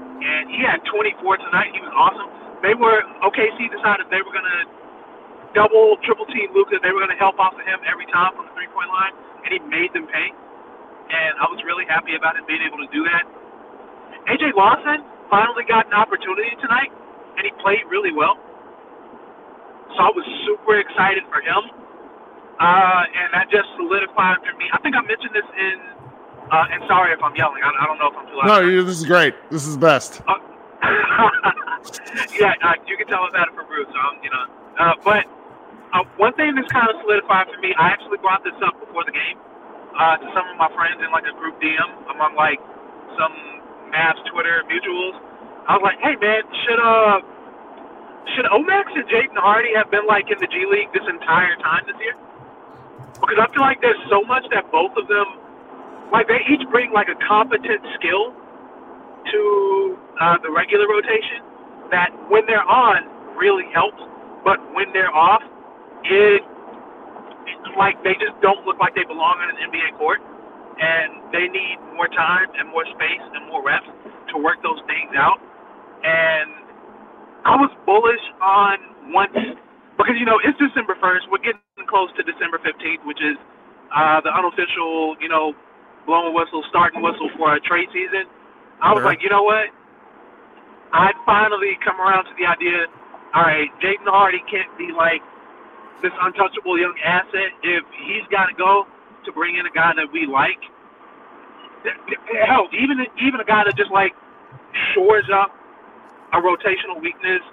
[0.06, 1.72] And he had 24 tonight.
[1.74, 2.32] He was awesome.
[2.66, 4.66] They were OKC decided they were gonna
[5.54, 6.82] double, triple team Luka.
[6.82, 9.14] They were gonna help off of him every time from the three point line,
[9.46, 10.34] and he made them pay.
[10.34, 13.30] And I was really happy about him being able to do that.
[14.34, 16.90] AJ Lawson finally got an opportunity tonight,
[17.38, 18.42] and he played really well.
[19.94, 21.70] So I was super excited for him.
[22.58, 24.66] Uh, and that just solidified for me.
[24.74, 25.78] I think I mentioned this in,
[26.50, 27.62] uh, and sorry if I'm yelling.
[27.62, 28.48] I, I don't know if I'm too loud.
[28.48, 29.36] No, you, this is great.
[29.52, 30.24] This is best.
[30.26, 30.42] Uh,
[32.40, 33.90] yeah, uh, you can tell had it for Bruce.
[33.94, 34.46] I'm, you know,
[34.80, 35.24] uh, but
[35.94, 39.06] uh, one thing that's kind of solidified for me, I actually brought this up before
[39.06, 39.38] the game
[39.96, 42.60] uh, to some of my friends in like a group DM among like
[43.16, 43.34] some
[43.94, 45.16] Mavs Twitter mutuals.
[45.70, 47.18] I was like, hey man, should uh
[48.36, 51.86] should Omax and Jaden Hardy have been like in the G League this entire time
[51.86, 52.18] this year?
[53.22, 55.26] Because I feel like there's so much that both of them,
[56.12, 58.34] like they each bring like a competent skill
[59.32, 59.42] to
[60.20, 61.55] uh, the regular rotation
[61.92, 63.06] that when they're on
[63.38, 64.02] really helps,
[64.44, 65.44] but when they're off,
[66.06, 66.44] it
[67.46, 70.22] it's like they just don't look like they belong on an NBA court,
[70.82, 73.88] and they need more time and more space and more reps
[74.34, 75.38] to work those things out.
[76.04, 76.50] And
[77.46, 79.36] I was bullish on once
[79.98, 81.28] because you know it's December first.
[81.32, 83.38] We're getting close to December fifteenth, which is
[83.96, 85.54] uh, the unofficial, you know,
[86.06, 88.26] blowing whistle, starting whistle for a trade season,
[88.82, 89.06] I was Sure.
[89.06, 89.70] like, you know what?
[90.96, 92.88] I'd finally come around to the idea.
[93.36, 95.20] All right, Jaden Hardy can't be like
[96.02, 98.88] this untouchable young asset if he's got to go
[99.26, 100.64] to bring in a guy that we like.
[102.48, 104.16] Hell, even even a guy that just like
[104.94, 105.52] shores up
[106.34, 107.44] a rotational weakness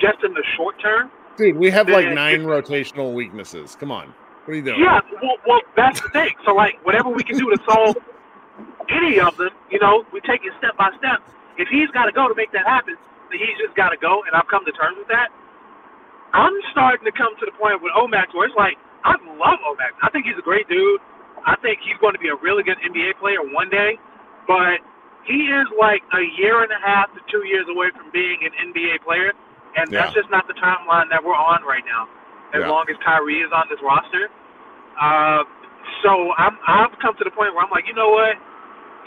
[0.00, 1.10] just in the short term.
[1.36, 3.76] Dude, we have like nine rotational weaknesses.
[3.78, 4.14] Come on.
[4.44, 4.80] What are you doing?
[4.80, 6.30] Yeah, well, well, that's the thing.
[6.44, 7.96] So, like, whatever we can do to solve
[8.88, 11.20] any of them, you know, we take it step by step.
[11.60, 12.96] If he's got to go to make that happen,
[13.28, 15.28] then he's just got to go, and I've come to terms with that.
[16.32, 19.92] I'm starting to come to the point with Omax where it's like, I love Omax.
[20.02, 21.00] I think he's a great dude.
[21.44, 23.98] I think he's going to be a really good NBA player one day,
[24.46, 24.78] but
[25.26, 28.52] he is like a year and a half to two years away from being an
[28.72, 29.32] NBA player,
[29.76, 32.08] and that's just not the timeline that we're on right now.
[32.52, 32.68] As Yeah.
[32.68, 34.28] long as Kyrie is on this roster,
[35.00, 35.44] uh,
[36.02, 38.36] so I'm I've come to the point where I'm like, you know what?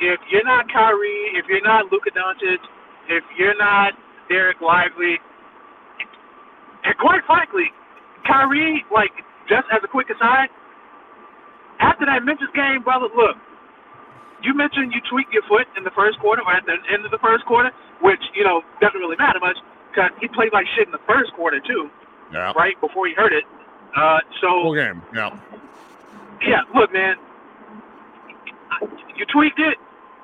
[0.01, 2.59] If you're not Kyrie, if you're not Luka Doncic,
[3.09, 3.93] if you're not
[4.29, 5.19] Dereck Lively,
[6.83, 7.71] and quite frankly,
[8.27, 9.11] Kyrie, like
[9.47, 10.49] just as a quick aside,
[11.79, 13.35] after that Memphis game, brother, look,
[14.43, 17.11] you mentioned you tweaked your foot in the first quarter or at the end of
[17.11, 17.71] the first quarter,
[18.01, 19.57] which you know doesn't really matter much
[19.91, 21.89] because he played like shit in the first quarter too,
[22.33, 22.51] Yeah.
[22.55, 23.43] right before he hurt it.
[23.95, 25.01] Uh, so Full game.
[25.13, 25.29] Yeah.
[26.41, 27.15] yeah, look, man,
[29.17, 29.77] you tweaked it.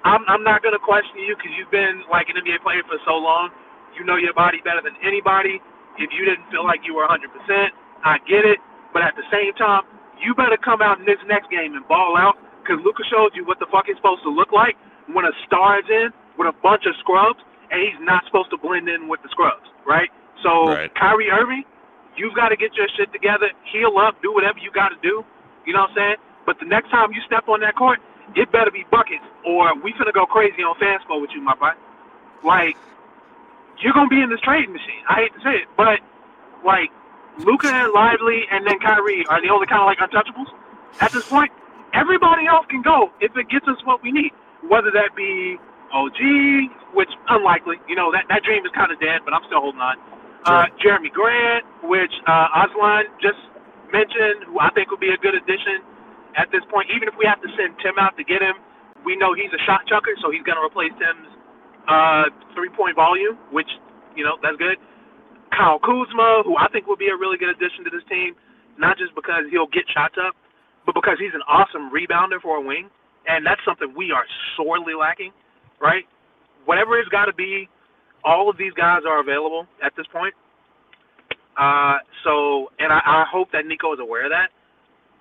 [0.04, 3.20] I'm I'm not gonna question you because you've been like an NBA player for so
[3.20, 3.52] long.
[3.98, 5.60] You know your body better than anybody.
[6.00, 7.20] If you didn't feel like you were 100%,
[8.08, 8.64] I get it.
[8.96, 9.84] But at the same time,
[10.24, 13.44] you better come out in this next game and ball out because Luka showed you
[13.44, 14.80] what the fuck it's supposed to look like
[15.12, 18.58] when a star is in with a bunch of scrubs and he's not supposed to
[18.58, 20.08] blend in with the scrubs, right?
[20.44, 20.92] So Right.
[20.96, 21.68] Kyrie Irving,
[22.16, 25.26] you've got to get your shit together, heal up, do whatever you got to do.
[25.68, 26.20] You know what I'm saying?
[26.48, 28.00] But the next time you step on that court,
[28.36, 31.72] it better be buckets, or we finna go crazy on Fanspo with you, my boy.
[32.44, 32.78] Like,
[33.82, 35.04] you're gonna be in this trading machine.
[35.08, 36.00] I hate to say it, but
[36.64, 36.92] like,
[37.40, 40.52] Luka and Lively and then Kyrie are the only kind of like untouchables
[41.00, 41.52] at this point.
[41.94, 44.32] Everybody else can go if it gets us what we need,
[44.68, 45.58] whether that be
[45.92, 46.20] OG,
[46.94, 47.78] which unlikely.
[47.88, 49.98] You know that that dream is kind of dead, but I'm still holding on.
[50.46, 52.48] Uh, Jerami Grant, which uh,
[53.22, 53.40] just
[53.92, 55.84] mentioned, who I think would be a good addition
[56.38, 56.90] at this point.
[56.94, 58.60] Even if we have to send Tim out to get him,
[59.08, 61.30] we know he's a shot chucker, so he's going to replace Tim's
[61.88, 63.70] uh, three-point volume, which
[64.14, 64.78] you know that's good.
[65.56, 68.38] Kyle Kuzma, who I think will be a really good addition to this team,
[68.78, 70.38] not just because he'll get shots up,
[70.86, 72.90] but because he's an awesome rebounder for a wing,
[73.26, 75.34] and that's something we are sorely lacking,
[75.82, 76.06] right?
[76.70, 77.66] Whatever it's got to be,
[78.22, 80.36] all of these guys are available at this point.
[81.58, 84.54] Uh, so, and I, I hope that Nico is aware of that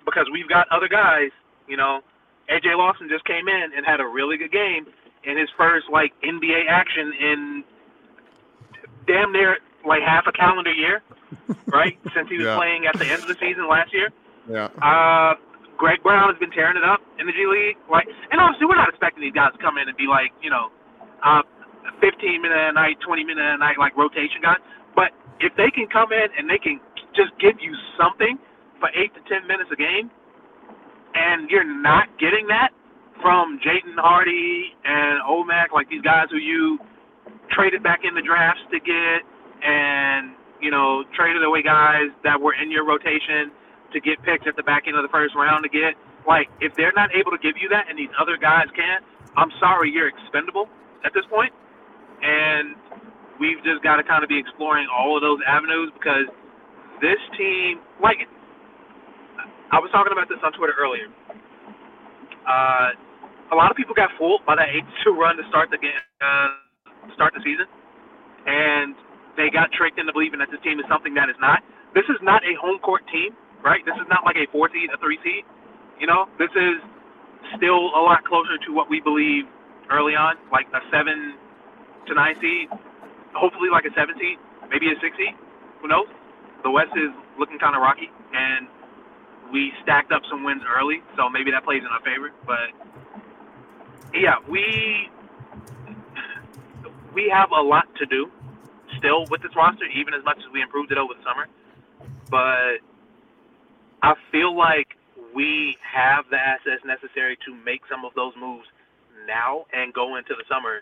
[0.09, 1.29] because we've got other guys.
[1.67, 2.01] You know,
[2.49, 4.85] AJ Lawson just came in and had a really good game
[5.23, 7.63] in his first like NBA action in
[9.07, 11.01] damn near like half a calendar year,
[11.67, 11.97] right?
[12.15, 12.55] Since he was Yeah.
[12.57, 14.09] playing at the end of the season last year.
[14.49, 14.67] Yeah.
[14.81, 15.35] Uh,
[15.77, 17.77] Greg Brown has been tearing it up in the G League.
[17.89, 20.49] Like, and obviously we're not expecting these guys to come in and be like, you
[20.51, 20.67] know,
[21.23, 21.41] uh,
[22.03, 24.59] 15 minute a night, 20 minute a night, like rotation guys.
[24.95, 26.81] But if they can come in and they can
[27.15, 28.35] just give you something
[28.79, 30.11] for eight to 10 minutes a game,
[31.15, 32.71] and you're not getting that
[33.21, 36.79] from Jaden Hardy and Omac, like these guys who you
[37.51, 39.21] traded back in the drafts to get,
[39.63, 43.51] and you know traded away guys that were in your rotation
[43.93, 45.95] to get picked at the back end of the first round to get.
[46.27, 49.01] Like if they're not able to give you that, and these other guys can,
[49.37, 50.69] I'm sorry, you're expendable
[51.05, 51.51] at this point,
[52.21, 52.75] and
[53.39, 56.27] we've just got to kind of be exploring all of those avenues because
[57.01, 58.27] this team, like
[59.71, 61.09] I was talking about this on Twitter earlier.
[62.47, 62.89] Uh,
[63.53, 64.69] a lot of people got fooled by that
[65.05, 66.49] 8-2 run to start the game, uh,
[67.13, 67.65] start the season,
[68.45, 68.95] and
[69.37, 71.61] they got tricked into believing that this team is something that is not.
[71.93, 73.33] This is not a home court team,
[73.65, 73.81] right?
[73.85, 75.45] This is not like a four seed, a three seed.
[75.99, 76.81] You know, this is
[77.57, 79.45] still a lot closer to what we believe
[79.91, 81.37] early on, like a seven
[82.07, 82.69] to nine seed,
[83.33, 84.37] hopefully like a seven seed,
[84.69, 85.33] maybe a six seed.
[85.81, 86.07] Who knows?
[86.63, 88.67] The West is looking kind of rocky, and
[89.51, 92.31] we stacked up some wins early, so maybe that plays in our favor.
[92.45, 92.69] But
[94.13, 95.09] yeah, we
[97.13, 98.29] we have a lot to do
[98.97, 101.47] still with this roster, even as much as we improved it over the summer.
[102.29, 102.79] But
[104.03, 104.87] I feel like
[105.35, 108.65] we have the assets necessary to make some of those moves
[109.27, 110.81] now and go into the summer,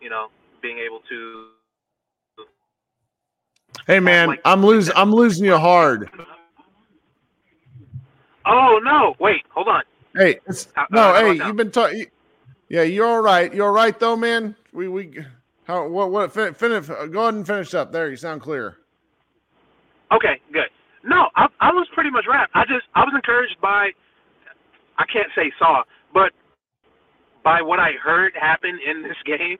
[0.00, 0.28] you know,
[0.62, 1.48] being able to.
[3.86, 4.94] Hey man, like- I'm losing.
[4.96, 6.10] I'm losing you hard.
[8.48, 9.14] Oh no!
[9.20, 9.82] Wait, hold on.
[10.16, 10.40] Hey,
[10.90, 12.06] no, uh, hey, you've been talking.
[12.68, 13.52] Yeah, you're all right.
[13.52, 14.56] You're all right though, man.
[14.72, 15.18] We we
[15.64, 16.86] how what what fin- finish?
[16.86, 17.92] Go ahead and finish up.
[17.92, 18.76] There, you sound clear.
[20.12, 20.68] Okay, good.
[21.04, 22.52] No, I, I was pretty much wrapped.
[22.54, 23.90] I just I was encouraged by
[24.98, 25.82] I can't say saw,
[26.12, 26.32] but
[27.44, 29.58] by what I heard happen in this game.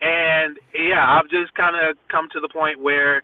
[0.00, 3.22] And yeah, I've just kind of come to the point where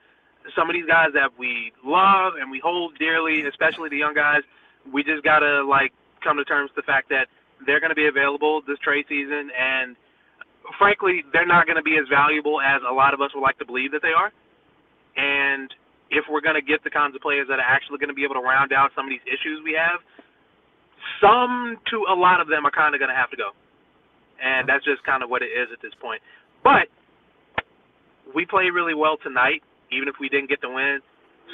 [0.57, 4.43] some of these guys that we love and we hold dearly, especially the young guys,
[4.93, 5.93] we just gotta like
[6.25, 7.29] come to terms with the fact that
[7.67, 9.97] they're going to be available this trade season, and
[10.79, 13.59] frankly, they're not going to be as valuable as a lot of us would like
[13.59, 14.33] to believe that they are.
[15.17, 15.69] And
[16.11, 18.25] if we're going to get the kinds of players that are actually going to be
[18.25, 20.01] able to round out some of these issues we have,
[21.21, 23.53] some to a lot of them are kind of going to have to go.
[24.41, 26.21] And that's just kind of what it is at this point.
[26.65, 26.89] But
[28.35, 29.61] we played really well tonight,
[29.93, 31.01] even if we didn't get the win.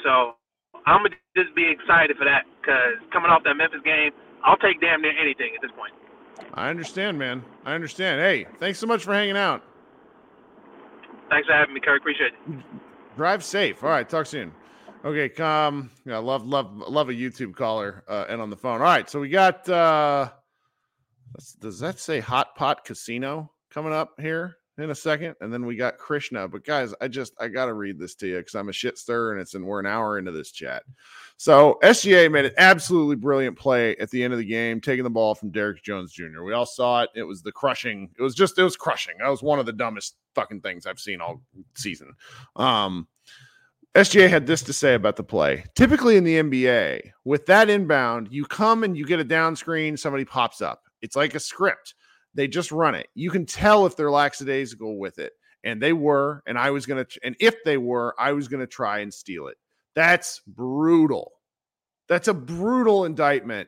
[0.03, 0.39] So
[0.87, 4.11] I'm going to just be excited for that because coming off that Memphis game,
[4.43, 5.91] I'll take damn near anything at this point.
[6.53, 7.43] I understand, man.
[7.65, 8.21] I understand.
[8.21, 9.63] Hey, thanks so much for hanging out.
[11.29, 11.99] Thanks for having me, Kirk.
[11.99, 12.63] Appreciate it.
[13.17, 13.83] Drive safe.
[13.83, 14.53] All right, talk soon.
[15.03, 18.79] Okay, um, yeah, love, love, love a YouTube caller uh, and on the phone.
[18.79, 19.67] All right, so we got.
[19.67, 20.29] uh
[21.59, 25.35] Does that say Hot Pot Casino coming up here in a second?
[25.41, 26.47] And then we got Krishna.
[26.47, 29.31] But guys, I just I gotta read this to you because I'm a shit stir
[29.31, 30.83] and it's and we're an hour into this chat.
[31.37, 35.09] So SGA made an absolutely brilliant play at the end of the game, taking the
[35.09, 36.43] ball from Derrick Jones Jr.
[36.43, 37.09] We all saw it.
[37.15, 38.09] It was the crushing.
[38.17, 39.15] It was just it was crushing.
[39.19, 41.41] That was one of the dumbest fucking things I've seen all
[41.75, 42.13] season.
[42.55, 43.07] Um,
[43.95, 45.63] SGA had this to say about the play.
[45.75, 49.97] Typically in the NBA, with that inbound, you come and you get a down screen,
[49.97, 50.83] somebody pops up.
[51.01, 51.95] It's like a script.
[52.37, 53.07] They just run it.
[53.15, 55.33] You can tell if they're lackadaisical with it.
[55.63, 58.99] And they were, and I was gonna, and if they were, I was gonna try
[58.99, 59.57] and steal it.
[59.95, 61.33] That's brutal.
[62.07, 63.67] That's a brutal indictment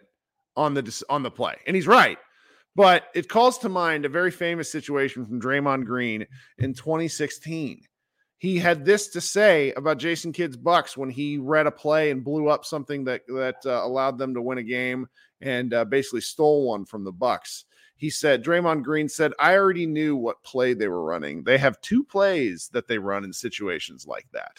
[0.55, 1.55] on the on the play.
[1.67, 2.17] And he's right.
[2.75, 6.25] But it calls to mind a very famous situation from Draymond Green
[6.59, 7.81] in 2016
[8.39, 12.23] he had this to say about Jason Kidd's Bucks when he read a play and
[12.23, 15.07] blew up something that that uh, allowed them to win a game
[15.41, 17.65] and uh, basically stole one from the Bucks.
[17.99, 21.43] He said Draymond Green said, "I already knew what play they were running.
[21.43, 24.57] They have two plays that they run in situations like that."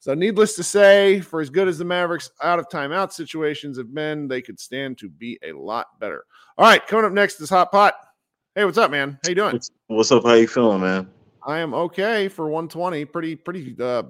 [0.00, 3.94] So, needless to say, for as good as the Mavericks out of timeout situations have
[3.94, 6.26] been, they could stand to be a lot better.
[6.58, 7.94] All right, coming up next is Hot Pot.
[8.54, 9.18] Hey, what's up, man?
[9.22, 9.58] How you doing?
[9.86, 10.24] What's, up?
[10.24, 11.10] How you feeling, man?
[11.46, 13.06] I am okay for 120.
[13.06, 13.74] Pretty, pretty.
[13.80, 14.02] Uh,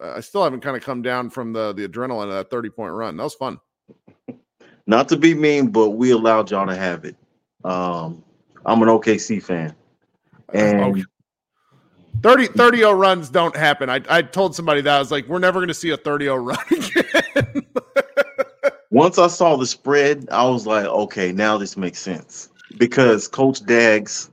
[0.00, 2.92] I still haven't kind of come down from the the adrenaline of that 30 point
[2.92, 3.16] run.
[3.16, 3.58] That was fun.
[4.86, 7.16] Not to be mean, but we allowed y'all to have it.
[7.64, 8.24] Um,
[8.64, 9.74] I'm an OKC fan,
[10.52, 11.04] and Okay.
[12.22, 13.88] 30 30 0 runs don't happen.
[13.88, 16.26] I, I told somebody that I was like, we're never going to see a 30
[16.26, 17.66] 0 run again.
[18.90, 23.64] once I saw the spread, I was like, okay, now this makes sense because Coach
[23.64, 24.30] Dags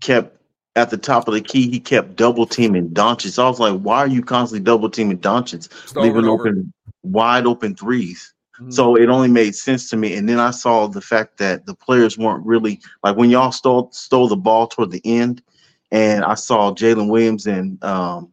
[0.00, 0.36] kept
[0.76, 1.70] at the top of the key.
[1.70, 3.38] He kept double teaming Doncic.
[3.38, 6.72] I was like, why are you constantly double teaming Doncic, Just over and leaving open
[7.02, 8.32] wide open threes?
[8.68, 10.14] So it only made sense to me.
[10.14, 13.90] And then I saw the fact that the players weren't really like when y'all stole
[13.92, 15.42] stole the ball toward the end,
[15.90, 18.30] and I saw Jalen Williams and um,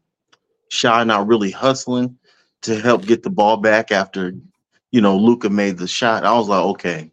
[0.69, 2.17] Shai not really hustling
[2.63, 4.33] to help get the ball back after
[4.91, 6.25] you know Luka made the shot.
[6.25, 7.11] I was like, okay,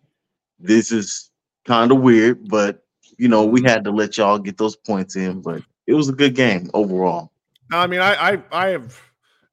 [0.59, 1.31] this is
[1.65, 2.85] kind of weird, but
[3.17, 5.41] you know we had to let y'all get those points in.
[5.41, 7.31] But it was a good game overall.
[7.73, 9.01] I mean, I, I, I have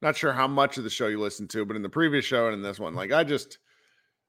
[0.02, 2.46] not sure how much of the show you listened to, but in the previous show
[2.46, 3.58] and in this one, like I just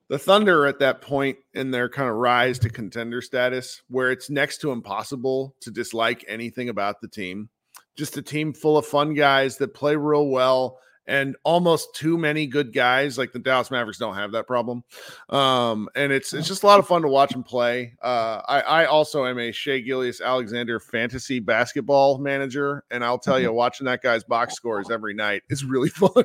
[0.09, 4.29] the Thunder at that point in their kind of rise to contender status, where it's
[4.29, 7.49] next to impossible to dislike anything about the team.
[7.97, 12.47] Just a team full of fun guys that play real well and almost too many
[12.47, 13.17] good guys.
[13.17, 14.83] Like the Dallas Mavericks don't have that problem.
[15.29, 17.93] Um, and it's it's just a lot of fun to watch them play.
[18.01, 23.51] Uh, I, I also am a Shai Gilgeous-Alexander fantasy basketball manager, and I'll tell you,
[23.51, 26.23] watching that guy's box scores every night is really fun.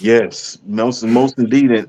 [0.00, 1.70] Yes, most most indeed.
[1.70, 1.88] And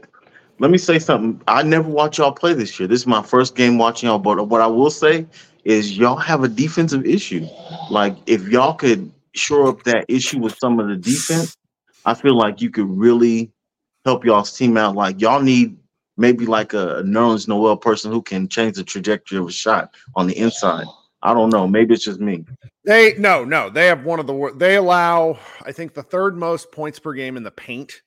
[0.60, 1.42] let me say something.
[1.48, 2.88] I never watch y'all play this year.
[2.88, 4.20] This is my first game watching y'all.
[4.20, 5.26] But what I will say
[5.64, 7.46] is y'all have a defensive issue.
[7.90, 11.58] Like if y'all could shore up that issue with some of the defense,
[12.06, 13.52] I feel like you could really
[14.06, 14.96] help y'all's team out.
[14.96, 15.78] Like y'all need
[16.18, 20.28] maybe like a Nerlens Noel person who can change the trajectory of a shot on
[20.28, 20.86] the inside.
[21.22, 21.68] I don't know.
[21.68, 22.46] Maybe it's just me.
[22.84, 26.72] They no, no, they have one of the they allow, I think, the third most
[26.72, 28.02] points per game in the paint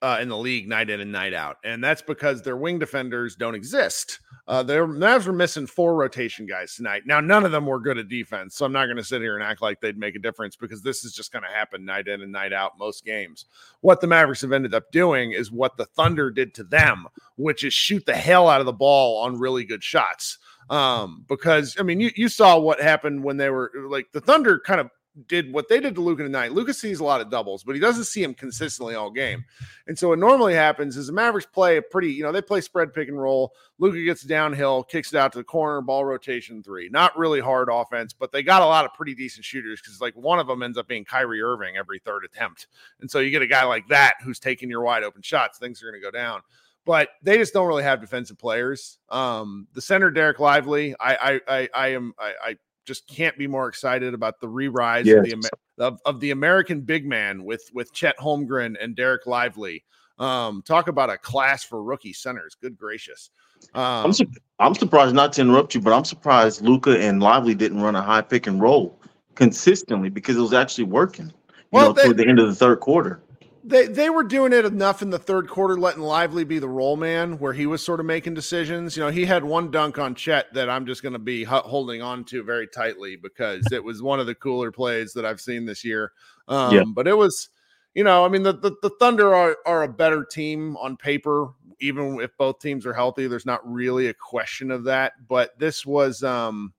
[0.00, 3.36] uh, in the league night in and night out, and that's because their wing defenders
[3.36, 4.20] don't exist.
[4.46, 7.02] Uh, their Mavs were missing four rotation guys tonight.
[7.04, 9.36] Now, none of them were good at defense, so I'm not going to sit here
[9.36, 12.08] and act like they'd make a difference because this is just going to happen night
[12.08, 13.44] in and night out most games.
[13.80, 17.64] What the Mavericks have ended up doing is what the Thunder did to them, which
[17.64, 20.38] is shoot the hell out of the ball on really good shots.
[20.70, 24.60] Um, because I mean, you, you saw what happened when they were like the Thunder
[24.60, 24.90] kind of
[25.26, 26.52] did what they did to Luka tonight.
[26.52, 29.44] Luka sees a lot of doubles, but he doesn't see him consistently all game.
[29.86, 32.60] And so what normally happens is the Mavericks play a pretty, you know, they play
[32.60, 33.52] spread pick and roll.
[33.78, 36.88] Luka gets downhill, kicks it out to the corner, ball rotation three.
[36.90, 40.14] Not really hard offense, but they got a lot of pretty decent shooters because like
[40.14, 42.66] one of them ends up being Kyrie Irving every third attempt.
[43.00, 45.82] And so you get a guy like that who's taking your wide open shots, things
[45.82, 46.42] are going to go down.
[46.84, 48.98] But they just don't really have defensive players.
[49.10, 52.56] Um, the center Dereck Lively, I I I, I am I, I
[52.88, 55.32] just can't be more excited about the re-rise Yes.
[55.32, 55.50] of, the,
[55.84, 59.84] of, of the American big man with with Chet Holmgren and Dereck Lively.
[60.18, 62.56] Um, talk about a class for rookie centers.
[62.60, 63.30] Good gracious.
[63.74, 64.26] Um, I'm su-
[64.58, 68.02] I'm surprised not to interrupt you, but I'm surprised Luka and Lively didn't run a
[68.02, 68.98] high pick and roll
[69.36, 71.26] consistently because it was actually working.
[71.26, 71.32] You
[71.70, 73.20] Well, know, they- toward the end of the third quarter.
[73.68, 76.96] They they were doing it enough in the third quarter, letting Lively be the roll
[76.96, 78.96] man, where he was sort of making decisions.
[78.96, 82.02] You know, he had one dunk on Chet that I'm just going to be holding
[82.02, 85.66] on to very tightly because it was one of the cooler plays that I've seen
[85.66, 86.12] this year.
[86.48, 86.82] Um, Yeah.
[86.86, 87.50] But it was,
[87.94, 91.48] you know, I mean, the the, the Thunder are are a better team on paper,
[91.80, 93.26] even if both teams are healthy.
[93.26, 95.12] There's not really a question of that.
[95.28, 96.72] But this was, um,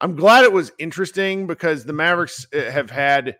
[0.00, 3.36] I'm glad it was interesting because the Mavericks uh, have had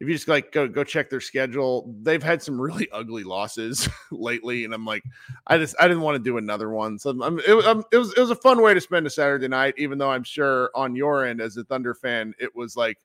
[0.00, 3.88] if you just like go go check their schedule, they've had some really ugly losses
[4.10, 5.04] lately, and I'm like,
[5.46, 6.98] I just I didn't want to do another one.
[6.98, 9.10] So I'm, it, was- um, it was it was a fun way to spend a
[9.10, 12.76] Saturday night, even though I'm sure on your end as a Thunder fan, it was
[12.76, 12.96] like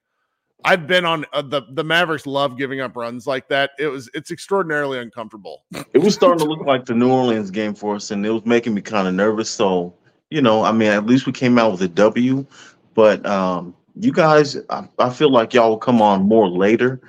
[0.64, 3.72] I've been on uh, the the Mavericks love giving up runs like that.
[3.78, 5.64] It was it's extraordinarily uncomfortable.
[5.94, 8.46] It was starting to look like the New Orleans game for us, and it was
[8.46, 9.50] making me kind of nervous.
[9.50, 9.94] So,
[10.30, 12.46] you know, I mean, at least we came out with a W.
[12.94, 17.02] But um, you guys, I, I feel like y'all will come on more later.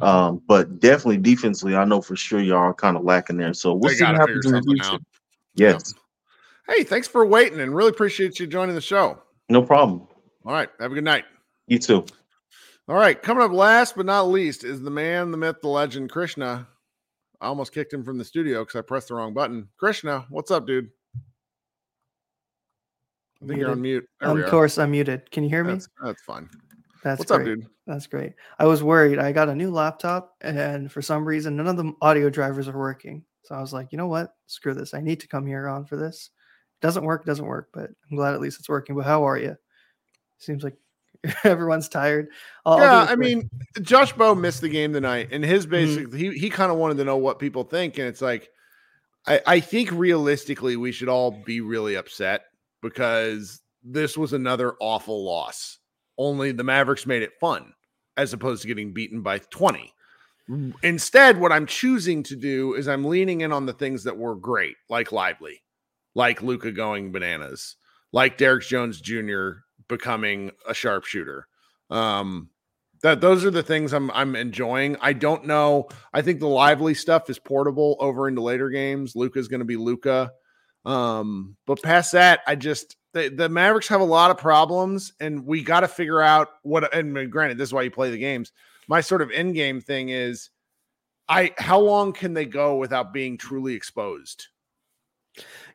[0.00, 3.54] Um, but definitely defensively, I know for sure y'all are kind of lacking there.
[3.54, 4.98] So we'll They see what happens in the future.
[5.54, 5.94] Yes,
[6.66, 9.18] Hey, thanks for waiting, and really appreciate you joining the show.
[9.50, 10.08] no problem.
[10.46, 11.24] All right, have a good night.
[11.66, 12.06] You too.
[12.88, 16.10] All right, coming up last but not least is the man, the myth, the legend,
[16.10, 16.66] Krishna.
[17.40, 19.68] I almost kicked him from the studio because I pressed the wrong button.
[19.78, 20.88] Krishna, what's up, dude?
[23.44, 24.08] I think you're on mute.
[24.20, 25.30] There of course, I'm muted.
[25.30, 25.74] Can you hear me?
[25.74, 26.48] That's, that's fine.
[27.02, 27.40] That's what's great.
[27.40, 27.66] up, dude?
[27.86, 28.32] That's great.
[28.58, 29.18] I was worried.
[29.18, 32.78] I got a new laptop, and for some reason, none of the audio drivers are
[32.78, 33.22] working.
[33.42, 34.34] So I was like, you know what?
[34.46, 34.94] Screw this.
[34.94, 36.30] I need to come here on for this.
[36.80, 38.96] It doesn't work, doesn't work, but I'm glad at least it's working.
[38.96, 39.56] But how are you?
[40.38, 40.76] Seems like
[41.44, 42.28] everyone's tired.
[42.64, 43.50] I'll- I'll yeah, I mean,
[43.82, 45.70] Josh Bowe missed the game tonight, and his Mm-hmm.
[46.06, 48.48] basic he he kind of wanted to know what people think, and it's like,
[49.26, 52.44] I I think realistically we should all be really upset
[52.84, 55.78] because this was another awful loss.
[56.18, 57.72] Only the Mavericks made it fun,
[58.18, 59.92] as opposed to getting beaten by twenty.
[60.82, 64.36] Instead, what I'm choosing to do is I'm leaning in on the things that were
[64.36, 65.62] great, like Lively,
[66.14, 67.76] like Luka going bananas,
[68.12, 69.52] like Derrick Jones Jr.
[69.88, 71.48] becoming a sharpshooter.
[71.88, 72.50] Um,
[73.00, 74.98] that those are the things I'm I'm enjoying.
[75.00, 75.88] I don't know.
[76.12, 79.16] I think the lively stuff is portable over into later games.
[79.16, 80.30] Luka's going to be Luka.
[80.84, 85.46] Um, but past that, I just the, the Mavericks have a lot of problems, and
[85.46, 86.94] we got to figure out what.
[86.94, 88.52] And granted, this is why you play the games.
[88.88, 90.50] My sort of end game thing is,
[91.28, 94.48] I how long can they go without being truly exposed?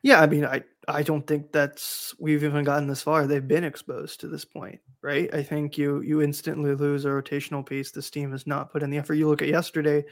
[0.02, 3.26] Yeah, I mean, I I don't think that's we've even gotten this far.
[3.26, 5.32] They've been exposed to this point, right?
[5.34, 7.90] I think you you instantly lose a rotational piece.
[7.90, 9.14] This team has not put in the effort.
[9.14, 10.04] You look at yesterday,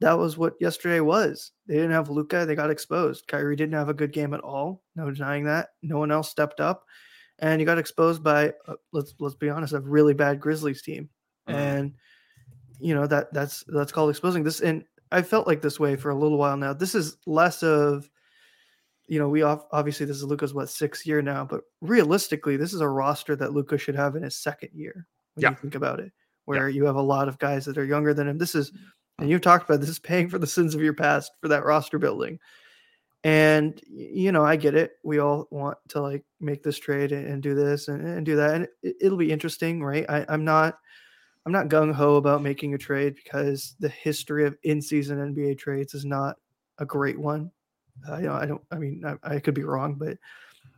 [0.00, 1.52] that was what yesterday was.
[1.66, 3.26] They didn't have Luka, they got exposed.
[3.28, 4.82] Kyrie didn't have a good game at all.
[4.94, 5.70] No denying that.
[5.82, 6.84] No one else stepped up,
[7.38, 11.08] and you got exposed by uh, let's let's be honest, a really bad Grizzlies team.
[11.48, 11.94] And
[12.80, 14.60] you know that that's that's called exposing this.
[14.60, 16.72] And I felt like this way for a little while now.
[16.72, 18.10] This is less of
[19.08, 22.74] you know, we off, obviously this is Luka's what sixth year now, but realistically, this
[22.74, 25.06] is a roster that Luka should have in his second year.
[25.34, 25.50] When Yeah.
[25.50, 26.12] you think about it,
[26.44, 28.38] where you have a lot of guys that are younger than him.
[28.38, 28.72] This is,
[29.18, 31.64] and you've talked about this is paying for the sins of your past for that
[31.64, 32.38] roster building.
[33.24, 34.92] And you know, I get it.
[35.02, 38.36] We all want to like make this trade and, and do this and, and do
[38.36, 40.06] that, and it, it'll be interesting, right?
[40.08, 40.78] I, I'm not.
[41.44, 45.58] I'm not gung ho about making a trade because the history of in season NBA
[45.58, 46.36] trades is not
[46.78, 47.52] a great one.
[48.06, 50.18] Uh, I don't, I don't, I mean, I, I could be wrong, but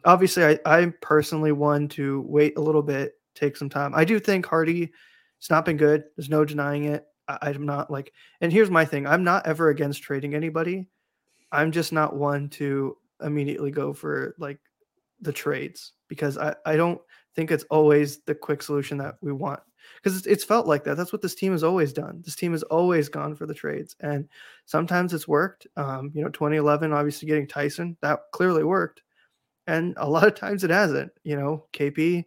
[0.05, 3.95] obviously I, I'm personally one to wait a little bit, take some time.
[3.95, 4.93] I do think Hardy,
[5.39, 6.05] it's not been good.
[6.17, 7.07] There's no denying it.
[7.29, 10.87] I, I'm not like, and here's my thing: I'm not ever against trading anybody.
[11.53, 14.59] I'm just not one to immediately go for like
[15.21, 17.01] the trades because I, I don't
[17.35, 19.61] think it's always the quick solution that we want
[19.97, 20.97] because it's, it's felt like that.
[20.97, 22.23] That's what this team has always done.
[22.25, 24.29] This team has always gone for the trades, and
[24.67, 25.67] sometimes it's worked.
[25.77, 29.03] Um, you know, 2011, obviously getting Tyson, that clearly worked,
[29.67, 31.13] and a lot of times it hasn't.
[31.25, 32.25] You know, KP,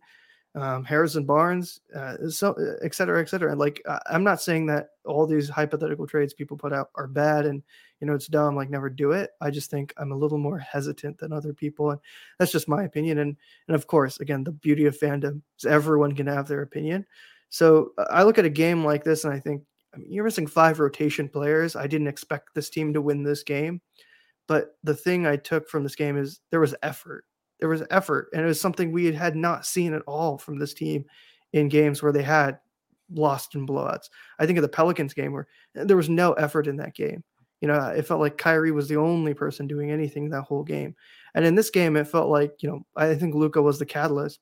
[0.56, 3.52] um, Harrison Barnes, uh, so et cetera, et cetera.
[3.52, 7.46] And like I'm not saying that all these hypothetical trades people put out are bad
[7.46, 7.64] and
[8.00, 9.32] you know it's dumb, like never do it.
[9.40, 12.00] I just think I'm a little more hesitant than other people, and
[12.38, 13.20] that's just my opinion.
[13.20, 13.38] And
[13.68, 17.06] and of course, again, the beauty of fandom is everyone can have their opinion.
[17.50, 20.26] So uh, I look at a game like this and I think I mean, you're
[20.26, 21.76] missing five rotation players.
[21.76, 23.82] I didn't expect this team to win this game,
[24.48, 27.26] but the thing I took from this game is there was effort
[27.62, 30.74] there was effort, and it was something we had not seen at all from this
[30.74, 31.06] team
[31.54, 32.60] in games where they had
[33.14, 34.10] lost in blowouts.
[34.40, 35.48] I think of the Pelicans game where
[35.78, 37.24] eh, there was no effort in that game.
[37.62, 40.96] You know, it felt like Kyrie was the only person doing anything that whole game.
[41.36, 44.40] And in this game, it felt like, you know, I think Luka was the catalyst,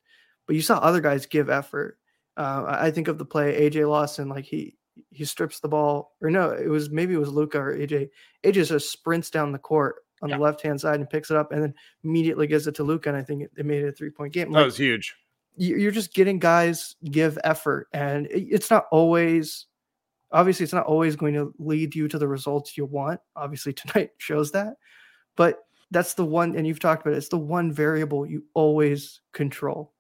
[0.48, 1.98] but you saw other guys give effort.
[2.38, 4.78] Uh, I think of the play AJ Lawson, like he
[5.12, 8.10] he strips the ball, or no, it was maybe it was Luka or AJ.
[8.46, 10.38] AJ just sprints down the court on yeah.
[10.38, 13.10] the left hand side and picks it up and then immediately gives it to Luka.
[13.10, 14.52] And I think it, it made it a three point game.
[14.52, 15.16] Like, that was huge.
[15.58, 19.66] You're just getting guys give effort, and it's not always
[20.32, 23.20] obviously it's not always going to lead you to the results you want.
[23.36, 24.76] Obviously, tonight shows that,
[25.36, 25.60] but
[25.92, 29.94] that's the one, and you've talked about it, it's the one variable you always control.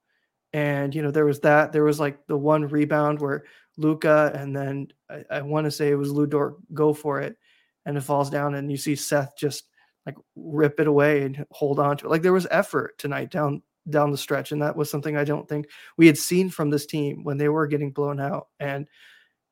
[0.53, 3.43] And you know, there was that, there was like the one rebound where
[3.77, 7.37] Luka and then I, I want to say it was Lu Dort go for it,
[7.85, 9.68] and it falls down, and you see Seth just
[10.09, 12.09] like rip it away and hold on to it.
[12.09, 15.47] Like there was effort tonight down down the stretch, and that was something I don't
[15.47, 18.47] think we had seen from this team when they were getting blown out.
[18.59, 18.87] And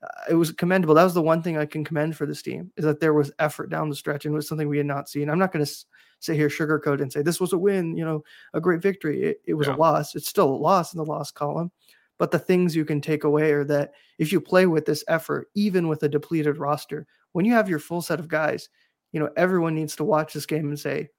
[0.03, 0.95] uh, it was commendable.
[0.95, 3.32] That was the one thing I can commend for this team is that there was
[3.39, 5.30] effort down the stretch, and it was something we had not seen.
[5.30, 5.72] I'm not going to
[6.20, 9.24] sit here sugarcoat and say this was a win, you know, a great victory.
[9.24, 9.76] It, it was yeah.
[9.76, 10.16] a loss.
[10.16, 11.72] It's still a loss in the loss column.
[12.20, 15.49] But the things you can take away are that if you play with this effort,
[15.53, 18.70] even with a depleted roster, when you have your full set of guys,
[19.12, 21.10] you know, everyone needs to watch this game and say,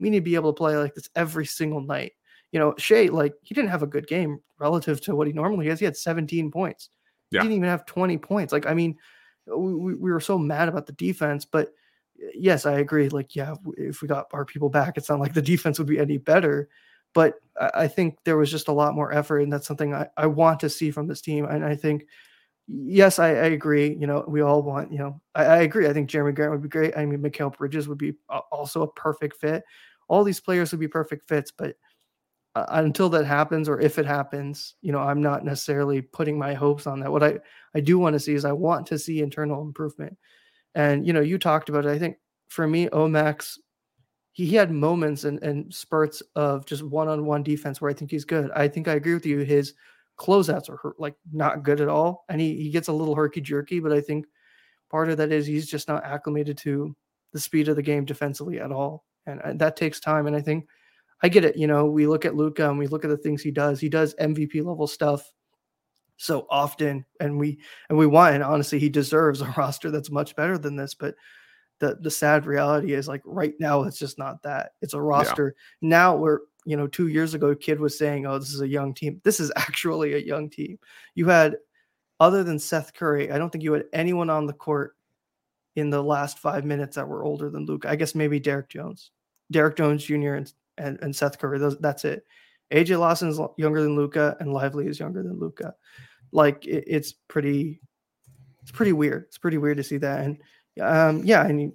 [0.00, 2.12] we need to be able to play like this every single night.
[2.52, 5.66] You know, Shai, like he didn't have a good game relative to what he normally
[5.68, 5.78] has.
[5.78, 6.90] He had 17 points.
[7.30, 7.40] Yeah.
[7.40, 8.52] He didn't even have 20 points.
[8.52, 8.96] Like, I mean,
[9.46, 11.70] we, we were so mad about the defense, but
[12.34, 13.08] yes, I agree.
[13.08, 15.98] Like, yeah, if we got our people back, it's not like the defense would be
[15.98, 16.68] any better.
[17.14, 17.34] But
[17.74, 20.60] I think there was just a lot more effort, and that's something I, I want
[20.60, 21.46] to see from this team.
[21.46, 22.06] And I think
[22.68, 23.96] yes, I, I, agree.
[23.98, 25.88] You know, we all want, you know, I, I, agree.
[25.88, 26.96] I think Jerami Grant would be great.
[26.96, 28.14] I mean, Mikal Bridges would be
[28.52, 29.64] also a perfect fit.
[30.08, 31.76] All these players would be perfect fits, but
[32.54, 36.54] uh, until that happens, or if it happens, you know, I'm not necessarily putting my
[36.54, 37.12] hopes on that.
[37.12, 37.38] What I,
[37.74, 40.16] I do want to see is I want to see internal improvement.
[40.74, 41.90] And, you know, you talked about it.
[41.90, 42.16] I think
[42.48, 43.58] for me, Omax,
[44.32, 47.94] he, he had moments and, and spurts of just one on one defense where I
[47.94, 48.50] think he's good.
[48.52, 49.40] I think I agree with you.
[49.40, 49.74] His,
[50.18, 53.80] closeouts are like not good at all, and he he gets a little herky jerky.
[53.80, 54.26] But I think
[54.90, 56.94] part of that is he's just not acclimated to
[57.32, 60.26] the speed of the game defensively at all, and, and that takes time.
[60.26, 60.66] And I think
[61.22, 61.56] I get it.
[61.56, 63.80] You know, we look at Luka and we look at the things he does.
[63.80, 65.32] He does MVP level stuff
[66.16, 68.34] so often, and we and we want.
[68.34, 70.94] And honestly, he deserves a roster that's much better than this.
[70.94, 71.14] But
[71.78, 74.72] the the sad reality is, like right now, it's just not that.
[74.82, 75.88] It's a roster yeah.
[75.88, 78.94] now where you know, two years ago, kid was saying, "Oh, this is a young
[78.94, 80.78] team." This is actually a young team.
[81.14, 81.56] You had,
[82.20, 84.96] other than Seth Curry, I don't think you had anyone on the court
[85.76, 87.86] in the last five minutes that were older than Luke.
[87.86, 89.12] I guess maybe Derrick Jones,
[89.50, 90.34] Derrick Jones Jr.
[90.34, 91.58] and and, and Seth Curry.
[91.58, 92.24] Those, that's it.
[92.72, 95.74] AJ Lawson is younger than Luka, and Lively is younger than Luka.
[96.32, 97.80] Like it, it's pretty,
[98.62, 99.24] it's pretty weird.
[99.28, 100.24] It's pretty weird to see that.
[100.24, 100.38] And
[100.80, 101.72] um, yeah, mean,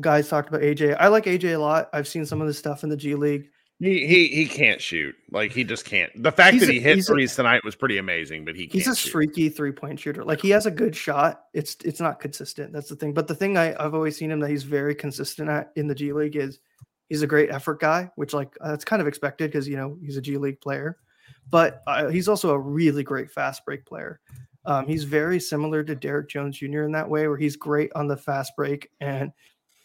[0.00, 0.96] guys talked about AJ.
[0.98, 1.88] I like AJ a lot.
[1.92, 3.50] I've seen some of the stuff in the G League.
[3.78, 5.14] He he he can't shoot.
[5.30, 6.10] Like he just can't.
[6.22, 8.68] The fact he's that he a, hit threes a, tonight was pretty amazing, but he
[8.72, 9.10] he's a shoot.
[9.10, 10.24] freaky three point shooter.
[10.24, 11.44] Like he has a good shot.
[11.52, 12.72] It's it's not consistent.
[12.72, 13.12] That's the thing.
[13.12, 15.94] But the thing I, I've always seen him that he's very consistent at in the
[15.94, 16.58] G League is
[17.10, 19.98] he's a great effort guy, which like uh, that's kind of expected because you know
[20.00, 20.96] he's a G League player.
[21.50, 24.20] But uh, he's also a really great fast break player.
[24.64, 26.82] Um, he's very similar to Derrick Jones Jr.
[26.82, 29.32] in that way, where he's great on the fast break and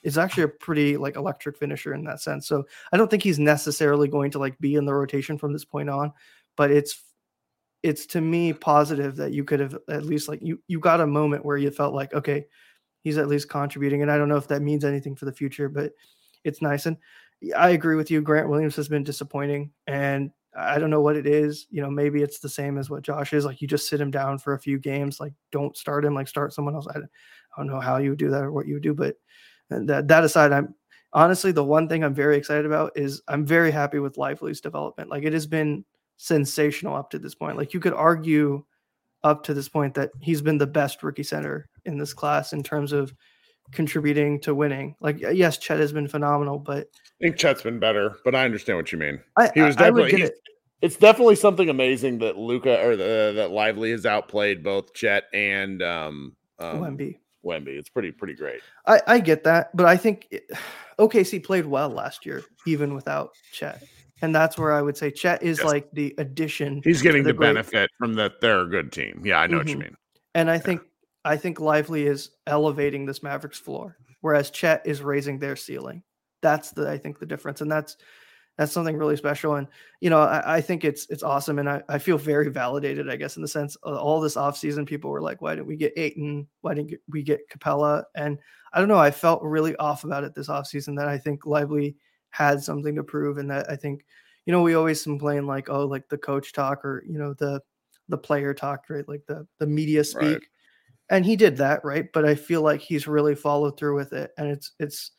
[0.04, 2.48] is actually a pretty like electric finisher in that sense.
[2.48, 5.66] So I don't think he's necessarily going to like be in the rotation from this
[5.66, 6.12] point on,
[6.58, 7.04] but it's
[7.84, 11.08] it's to me positive that you could have at least like you you got a
[11.08, 12.46] moment where you felt like okay,
[13.02, 15.70] he's at least contributing and I don't know if that means anything for the future,
[15.70, 15.92] but
[16.44, 16.98] it's nice and
[17.58, 21.26] I agree with you Grant Williams has been disappointing and I don't know what it
[21.26, 21.66] is.
[21.70, 23.46] You know, maybe it's the same as what Josh is.
[23.46, 25.20] Like you just sit him down for a few games.
[25.20, 26.14] Like don't start him.
[26.14, 26.88] Like start someone else.
[26.88, 29.16] I, I don't know how you would do that or what you would do, but
[29.72, 30.76] that that aside, I'm
[31.14, 35.10] honestly the one thing I'm very excited about is I'm very happy with Lively's development.
[35.10, 35.84] Like it has been
[36.18, 37.58] sensational up to this point.
[37.58, 38.64] Like you could argue
[39.24, 42.64] up to this point that he's been the best rookie center in this class in
[42.64, 43.14] terms of
[43.72, 44.96] contributing to winning.
[45.00, 46.88] Like yes, Chet has been phenomenal, but
[47.22, 49.20] I think Chet's been better, but I understand what you mean.
[49.38, 50.28] I, He was I- I would definitely.
[50.28, 50.36] it.
[50.82, 55.84] It's definitely something amazing that Luka or the, that Lively has outplayed both Chet and
[55.84, 57.18] um, um Wemby.
[57.46, 57.70] Wemby.
[57.78, 58.62] It's pretty pretty great.
[58.86, 60.50] I, I get that, but I think it,
[61.00, 63.84] OKC played well last year, even without Chet.
[64.24, 65.66] And that's where I would say Chet is Yes.
[65.66, 66.82] like the addition.
[66.84, 68.40] He's getting the, the great- benefit from that.
[68.40, 69.22] They're a good team.
[69.26, 69.80] Yeah, I know what you Mhm.
[69.82, 69.96] mean.
[70.36, 70.82] And I think
[71.26, 76.04] I think Lively is elevating this Mavericks floor, whereas Chet is raising their ceiling.
[76.42, 77.98] That's the I think the difference, and that's
[78.62, 79.56] that's something really special.
[79.56, 79.68] And
[80.02, 83.16] you know, I, I think it's it's awesome, and I, I feel very validated, I
[83.16, 85.98] guess, in the sense uh, all this offseason, people were like, "Why didn't we get
[85.98, 86.48] Ayton?
[86.62, 88.38] Why didn't we get Capela?" And
[88.72, 90.96] I don't know, I felt really off about it this offseason.
[90.96, 91.96] That I think Lively
[92.30, 94.06] had something to prove, and that I think
[94.46, 97.62] you know we always complain like, oh, like the coach talk or you know the
[98.10, 99.08] the player talk, right?
[99.08, 100.22] Like the the media speak.
[100.22, 100.42] Right.
[101.10, 102.06] And he did that, right?
[102.14, 104.32] But I feel like he's really followed through with it.
[104.38, 105.12] And it's it's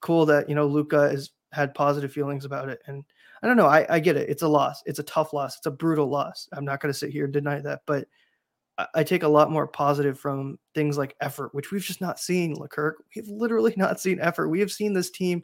[0.00, 2.80] cool that, you know, Luka has had positive feelings about it.
[2.86, 3.04] And
[3.42, 4.28] I don't know, I, I get it.
[4.28, 4.82] It's a loss.
[4.86, 5.56] It's a tough loss.
[5.56, 6.48] It's a brutal loss.
[6.52, 8.06] I'm not gonna sit here and deny that, but
[8.78, 12.18] I, I take a lot more positive from things like effort, which we've just not
[12.18, 12.96] seen, Leclerc.
[13.14, 14.48] We've literally not seen effort.
[14.48, 15.42] We have seen this team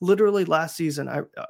[0.00, 1.08] literally last season.
[1.08, 1.46] I, uh,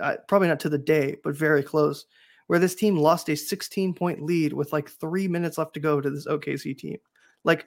[0.00, 2.06] I probably not to the day, but very close
[2.48, 6.00] where this team lost a 16 point lead with like three minutes left to go
[6.00, 6.98] to this OKC team.
[7.44, 7.66] Like,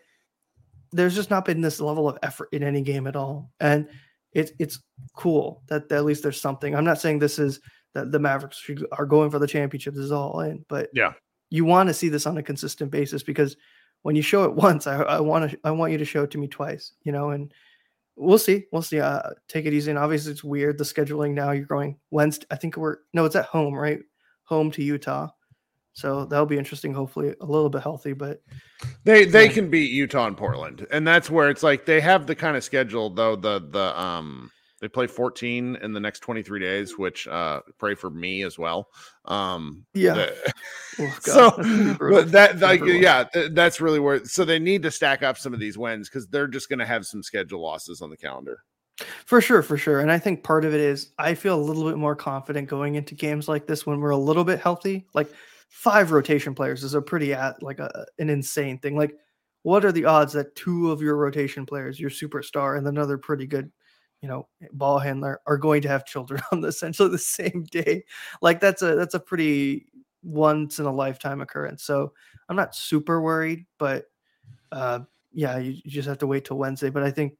[0.92, 3.52] there's just not been this level of effort in any game at all.
[3.62, 3.88] And
[4.34, 4.80] it's it's
[5.16, 6.76] cool that at least there's something.
[6.76, 7.60] I'm not saying this is
[7.94, 9.94] that the Mavericks should- are going for the championship.
[9.94, 11.14] This is all in, but Yeah.
[11.50, 13.58] you want to see this on a consistent basis because
[14.04, 16.32] when you show it once, I, I want to I want you to show it
[16.32, 17.54] to me twice, you know, and
[18.16, 18.66] we'll see.
[18.72, 19.00] We'll see.
[19.00, 19.92] Uh, take it easy.
[19.92, 21.52] And obviously, it's weird the scheduling now.
[21.52, 22.46] You're going Wednesday.
[22.52, 24.00] I think we're no, it's at home, right?
[24.46, 25.30] Home to Utah.
[25.94, 26.94] So that'll be interesting.
[26.94, 28.42] Hopefully, a little bit healthy, but
[29.04, 29.52] They they Yeah.
[29.52, 32.64] can beat Utah and Portland, and that's where it's like they have the kind of
[32.64, 33.36] schedule though.
[33.36, 34.50] The the um
[34.80, 38.88] they play 14 in the next 23 days, which uh pray for me as well.
[39.26, 40.14] Um Yeah.
[40.14, 40.54] the-
[41.00, 42.22] oh, so that's gonna be brutal.
[42.24, 45.60] but that like yeah, that's really where so they need to stack up some of
[45.60, 48.64] these wins because they're just gonna have some schedule losses on the calendar.
[49.26, 50.00] For sure, for sure.
[50.00, 52.96] And I think part of it is I feel a little bit more confident going
[52.96, 55.06] into games like this when we're a little bit healthy.
[55.14, 55.32] Like
[55.72, 58.98] five rotation players is a pretty like a, an insane thing.
[58.98, 59.16] Like,
[59.64, 63.48] what are the odds that two of your rotation players, your superstar, and another pretty
[63.48, 63.72] good,
[64.22, 68.04] you know, ball handler are going to have children on the, essentially the same day?
[68.42, 69.88] Like that's a that's a pretty
[70.24, 71.84] once in a lifetime occurrence.
[71.84, 72.14] So
[72.50, 74.06] I'm not super worried, but
[74.72, 75.00] uh
[75.34, 76.90] yeah, you, you just have to wait till Wednesday.
[76.90, 77.36] But I think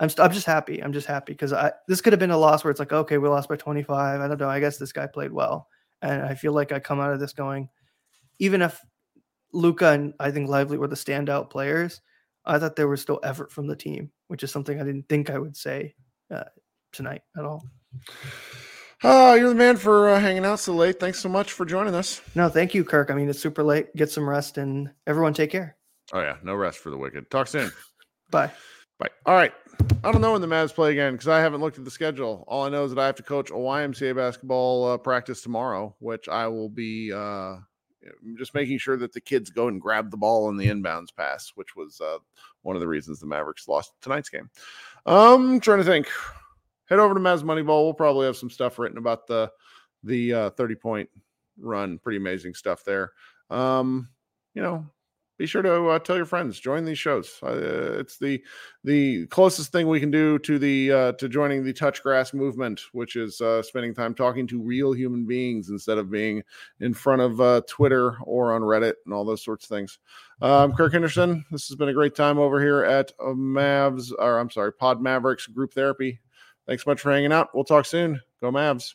[0.00, 0.82] I'm st- I'm just happy.
[0.82, 3.18] I'm just happy because I this could have been a loss where it's like, okay,
[3.18, 4.20] we lost by 25.
[4.20, 4.48] I don't know.
[4.48, 5.68] I guess this guy played well,
[6.02, 7.68] and I feel like I come out of this going,
[8.38, 8.80] even if
[9.52, 12.00] Luka and I think Lively were the standout players,
[12.44, 15.30] I thought there was still effort from the team, which is something I didn't think
[15.30, 15.94] I would say
[16.30, 16.44] uh,
[16.92, 17.64] tonight at all.
[19.04, 21.00] Oh, you're the man for uh, hanging out so late.
[21.00, 22.20] Thanks so much for joining us.
[22.34, 23.10] No, thank you, Kirk.
[23.10, 23.94] I mean, it's super late.
[23.96, 25.76] Get some rest, and everyone take care.
[26.12, 27.30] Oh yeah, no rest for the wicked.
[27.30, 27.72] Talk soon.
[28.30, 28.50] Bye.
[28.98, 29.10] Bye.
[29.26, 29.52] All right.
[30.04, 32.44] I don't know when the Mavs play again because I haven't looked at the schedule.
[32.48, 35.94] All I know is that I have to coach a YMCA basketball uh, practice tomorrow,
[36.00, 37.56] which I will be uh,
[38.36, 41.52] just making sure that the kids go and grab the ball in the inbounds pass,
[41.54, 42.18] which was uh,
[42.62, 44.50] one of the reasons the Mavericks lost tonight's game.
[45.06, 46.08] Um, trying to think.
[46.88, 47.84] Head over to Mavs Moneyball.
[47.84, 49.50] We'll probably have some stuff written about the
[50.02, 51.10] the uh, 30 point
[51.58, 51.98] run.
[51.98, 53.12] Pretty amazing stuff there.
[53.50, 54.08] Um,
[54.54, 54.86] you know,
[55.38, 57.38] be sure to uh, tell your friends join these shows.
[57.42, 58.42] Uh, it's the
[58.84, 62.80] the closest thing we can do to the uh, to joining the touch grass movement
[62.92, 66.42] which is uh, spending time talking to real human beings instead of being
[66.80, 69.98] in front of uh, twitter or on reddit and all those sorts of things.
[70.40, 74.50] Um, kirk henderson this has been a great time over here at mavs or i'm
[74.50, 76.20] sorry pod mavericks group therapy.
[76.66, 77.48] Thanks so much for hanging out.
[77.54, 78.20] We'll talk soon.
[78.40, 78.94] Go mavs